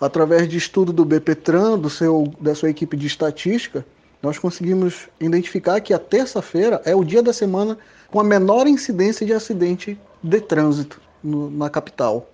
Através 0.00 0.48
de 0.48 0.56
estudo 0.56 0.92
do 0.92 1.04
BPTran, 1.04 1.78
do 1.78 1.88
seu, 1.88 2.32
da 2.40 2.54
sua 2.54 2.70
equipe 2.70 2.96
de 2.96 3.06
estatística, 3.06 3.86
nós 4.20 4.38
conseguimos 4.38 5.08
identificar 5.20 5.80
que 5.80 5.94
a 5.94 5.98
terça-feira 5.98 6.82
é 6.84 6.94
o 6.94 7.04
dia 7.04 7.22
da 7.22 7.32
semana 7.32 7.78
com 8.10 8.18
a 8.20 8.24
menor 8.24 8.66
incidência 8.66 9.24
de 9.24 9.32
acidente 9.32 9.98
de 10.22 10.40
trânsito 10.40 11.00
no, 11.22 11.50
na 11.50 11.70
capital. 11.70 12.28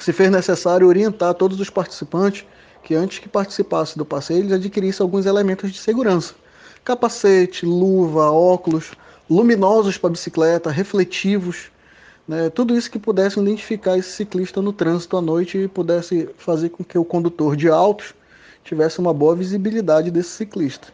Se 0.00 0.12
fez 0.12 0.30
necessário 0.30 0.88
orientar 0.88 1.34
todos 1.34 1.60
os 1.60 1.70
participantes 1.70 2.44
que 2.82 2.94
antes 2.94 3.20
que 3.20 3.28
participassem 3.28 3.96
do 3.96 4.04
passeio 4.04 4.40
eles 4.40 4.52
adquirissem 4.52 5.04
alguns 5.04 5.26
elementos 5.26 5.70
de 5.70 5.78
segurança: 5.78 6.34
capacete, 6.84 7.64
luva, 7.64 8.30
óculos, 8.30 8.92
luminosos 9.30 9.96
para 9.96 10.10
bicicleta, 10.10 10.70
refletivos, 10.70 11.71
né, 12.26 12.50
tudo 12.50 12.76
isso 12.76 12.90
que 12.90 12.98
pudesse 12.98 13.40
identificar 13.40 13.98
esse 13.98 14.10
ciclista 14.10 14.62
no 14.62 14.72
trânsito 14.72 15.16
à 15.16 15.22
noite 15.22 15.58
e 15.58 15.68
pudesse 15.68 16.28
fazer 16.36 16.70
com 16.70 16.84
que 16.84 16.98
o 16.98 17.04
condutor 17.04 17.56
de 17.56 17.68
autos 17.68 18.14
tivesse 18.64 18.98
uma 19.00 19.12
boa 19.12 19.34
visibilidade 19.34 20.10
desse 20.10 20.30
ciclista. 20.30 20.88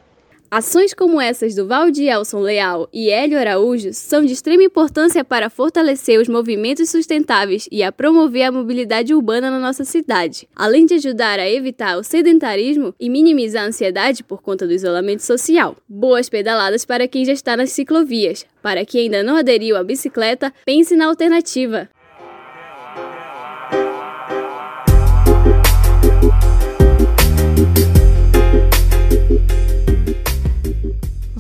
Ações 0.51 0.95
como 0.95 1.21
essas 1.21 1.55
do 1.55 1.67
Valdielson 1.67 2.41
Leal 2.41 2.89
e 2.91 3.11
Hélio 3.11 3.39
Araújo 3.39 3.93
são 3.93 4.25
de 4.25 4.33
extrema 4.33 4.63
importância 4.63 5.23
para 5.23 5.51
fortalecer 5.51 6.19
os 6.19 6.27
movimentos 6.27 6.89
sustentáveis 6.89 7.69
e 7.71 7.83
a 7.83 7.93
promover 7.93 8.45
a 8.45 8.53
mobilidade 8.53 9.13
urbana 9.13 9.51
na 9.51 9.59
nossa 9.59 9.85
cidade, 9.85 10.49
além 10.57 10.87
de 10.87 10.95
ajudar 10.95 11.39
a 11.39 11.49
evitar 11.49 11.99
o 11.99 12.03
sedentarismo 12.03 12.95
e 12.99 13.11
minimizar 13.11 13.65
a 13.65 13.67
ansiedade 13.67 14.25
por 14.25 14.41
conta 14.41 14.67
do 14.67 14.73
isolamento 14.73 15.23
social. 15.23 15.77
Boas 15.87 16.31
pedaladas 16.31 16.87
para 16.87 17.07
quem 17.07 17.27
já 17.27 17.33
está 17.35 17.55
nas 17.55 17.71
ciclovias. 17.71 18.47
Para 18.63 18.87
quem 18.87 19.03
ainda 19.03 19.23
não 19.23 19.37
aderiu 19.37 19.77
à 19.77 19.85
bicicleta, 19.85 20.51
pense 20.65 20.97
na 20.97 21.09
alternativa. 21.09 21.91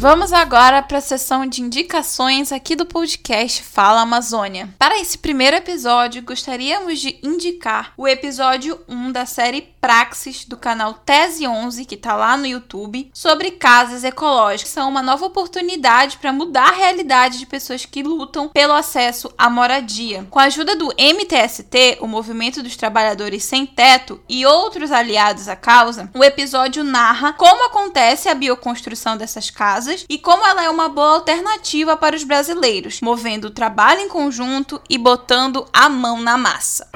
Vamos 0.00 0.32
agora 0.32 0.80
para 0.80 0.98
a 0.98 1.00
sessão 1.00 1.44
de 1.44 1.60
indicações 1.60 2.52
aqui 2.52 2.76
do 2.76 2.86
podcast 2.86 3.64
Fala 3.64 4.02
Amazônia. 4.02 4.72
Para 4.78 4.96
esse 5.00 5.18
primeiro 5.18 5.56
episódio, 5.56 6.22
gostaríamos 6.22 7.00
de 7.00 7.18
indicar 7.20 7.94
o 7.96 8.06
episódio 8.06 8.78
1 8.88 9.10
da 9.10 9.26
série 9.26 9.74
Praxis 9.80 10.44
do 10.44 10.56
canal 10.56 10.94
Tese 10.94 11.48
11, 11.48 11.84
que 11.84 11.96
está 11.96 12.14
lá 12.14 12.36
no 12.36 12.46
YouTube, 12.46 13.10
sobre 13.12 13.50
casas 13.50 14.04
ecológicas. 14.04 14.70
São 14.70 14.88
uma 14.88 15.02
nova 15.02 15.26
oportunidade 15.26 16.16
para 16.18 16.32
mudar 16.32 16.68
a 16.68 16.76
realidade 16.76 17.40
de 17.40 17.46
pessoas 17.46 17.84
que 17.84 18.04
lutam 18.04 18.50
pelo 18.50 18.74
acesso 18.74 19.34
à 19.36 19.50
moradia. 19.50 20.28
Com 20.30 20.38
a 20.38 20.44
ajuda 20.44 20.76
do 20.76 20.94
MTST, 20.96 21.98
o 22.00 22.06
Movimento 22.06 22.62
dos 22.62 22.76
Trabalhadores 22.76 23.42
Sem 23.42 23.66
Teto, 23.66 24.20
e 24.28 24.46
outros 24.46 24.92
aliados 24.92 25.48
à 25.48 25.56
causa, 25.56 26.08
o 26.14 26.22
episódio 26.22 26.84
narra 26.84 27.32
como 27.32 27.66
acontece 27.66 28.28
a 28.28 28.34
bioconstrução 28.34 29.16
dessas 29.16 29.50
casas 29.50 29.87
e 30.08 30.18
como 30.18 30.46
ela 30.46 30.64
é 30.64 30.70
uma 30.70 30.88
boa 30.88 31.14
alternativa 31.14 31.96
para 31.96 32.16
os 32.16 32.24
brasileiros, 32.24 33.00
movendo 33.00 33.46
o 33.46 33.50
trabalho 33.50 34.00
em 34.00 34.08
conjunto 34.08 34.80
e 34.88 34.98
botando 34.98 35.66
a 35.72 35.88
mão 35.88 36.20
na 36.20 36.36
massa. 36.36 36.88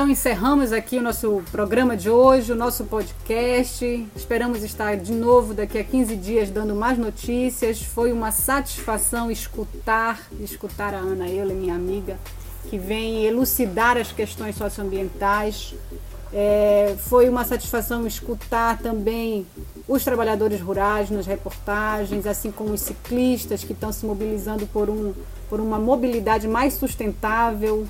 Então 0.00 0.08
encerramos 0.08 0.72
aqui 0.72 0.96
o 0.96 1.02
nosso 1.02 1.42
programa 1.50 1.94
de 1.94 2.08
hoje, 2.08 2.52
o 2.52 2.54
nosso 2.54 2.84
podcast. 2.84 4.06
Esperamos 4.16 4.62
estar 4.62 4.96
de 4.96 5.12
novo 5.12 5.52
daqui 5.52 5.78
a 5.78 5.84
15 5.84 6.16
dias 6.16 6.50
dando 6.50 6.74
mais 6.74 6.96
notícias. 6.96 7.82
Foi 7.82 8.10
uma 8.10 8.30
satisfação 8.30 9.30
escutar, 9.30 10.18
escutar 10.40 10.94
a 10.94 10.98
Ana 10.98 11.28
Eula, 11.28 11.52
minha 11.52 11.74
amiga, 11.74 12.18
que 12.70 12.78
vem 12.78 13.24
elucidar 13.24 13.96
as 13.96 14.12
questões 14.12 14.54
socioambientais. 14.54 15.74
É, 16.32 16.94
foi 17.00 17.28
uma 17.28 17.44
satisfação 17.44 18.06
escutar 18.06 18.78
também 18.78 19.44
os 19.88 20.04
trabalhadores 20.04 20.60
rurais 20.60 21.10
nas 21.10 21.26
reportagens, 21.26 22.24
assim 22.24 22.52
como 22.52 22.72
os 22.72 22.80
ciclistas 22.80 23.64
que 23.64 23.72
estão 23.72 23.92
se 23.92 24.06
mobilizando 24.06 24.64
por, 24.68 24.88
um, 24.88 25.12
por 25.48 25.58
uma 25.58 25.80
mobilidade 25.80 26.46
mais 26.46 26.74
sustentável, 26.74 27.84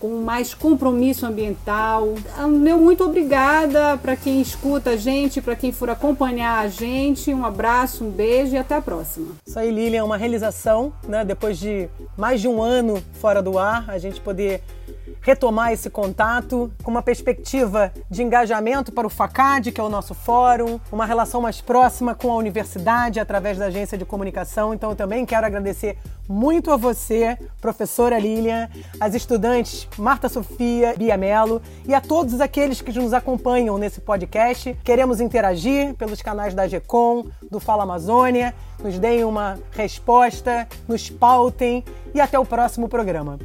com 0.00 0.22
mais 0.22 0.54
compromisso 0.54 1.26
ambiental. 1.26 2.14
Ah, 2.36 2.48
meu 2.48 2.78
muito 2.78 3.04
obrigada 3.04 3.98
para 3.98 4.16
quem 4.16 4.40
escuta 4.40 4.90
a 4.90 4.96
gente, 4.96 5.42
para 5.42 5.54
quem 5.54 5.70
for 5.70 5.90
acompanhar 5.90 6.64
a 6.64 6.68
gente. 6.68 7.32
Um 7.32 7.44
abraço, 7.44 8.04
um 8.04 8.10
beijo 8.10 8.54
e 8.54 8.58
até 8.58 8.76
a 8.76 8.82
próxima. 8.82 9.28
Isso 9.46 9.58
aí, 9.58 9.70
Lilian, 9.70 10.00
é 10.00 10.02
uma 10.02 10.16
realização, 10.16 10.92
né? 11.06 11.24
Depois 11.24 11.58
de 11.58 11.88
mais 12.16 12.40
de 12.40 12.48
um 12.48 12.62
ano 12.62 13.02
fora 13.20 13.42
do 13.42 13.58
ar, 13.58 13.84
a 13.88 13.98
gente 13.98 14.20
poder 14.20 14.62
retomar 15.20 15.72
esse 15.72 15.90
contato 15.90 16.72
com 16.82 16.90
uma 16.90 17.02
perspectiva 17.02 17.92
de 18.08 18.22
engajamento 18.22 18.92
para 18.92 19.06
o 19.06 19.10
FACAD, 19.10 19.72
que 19.72 19.80
é 19.80 19.84
o 19.84 19.88
nosso 19.88 20.14
fórum, 20.14 20.80
uma 20.90 21.04
relação 21.04 21.40
mais 21.40 21.60
próxima 21.60 22.14
com 22.14 22.30
a 22.30 22.36
universidade 22.36 23.20
através 23.20 23.58
da 23.58 23.66
agência 23.66 23.98
de 23.98 24.04
comunicação. 24.04 24.72
Então, 24.72 24.90
eu 24.90 24.96
também 24.96 25.26
quero 25.26 25.46
agradecer 25.46 25.98
muito 26.28 26.70
a 26.70 26.76
você, 26.76 27.36
professora 27.60 28.18
Lilian, 28.18 28.68
as 29.00 29.14
estudantes 29.14 29.88
Marta 29.98 30.28
Sofia, 30.28 30.94
Bia 30.96 31.16
Mello 31.16 31.60
e 31.86 31.92
a 31.92 32.00
todos 32.00 32.40
aqueles 32.40 32.80
que 32.80 32.92
nos 32.92 33.12
acompanham 33.12 33.76
nesse 33.76 34.00
podcast. 34.00 34.76
Queremos 34.84 35.20
interagir 35.20 35.94
pelos 35.94 36.22
canais 36.22 36.54
da 36.54 36.68
GECOM, 36.68 37.26
do 37.50 37.58
Fala 37.58 37.82
Amazônia, 37.82 38.54
nos 38.82 38.98
deem 38.98 39.24
uma 39.24 39.58
resposta, 39.72 40.68
nos 40.86 41.10
pautem 41.10 41.84
e 42.14 42.20
até 42.20 42.38
o 42.38 42.46
próximo 42.46 42.88
programa. 42.88 43.38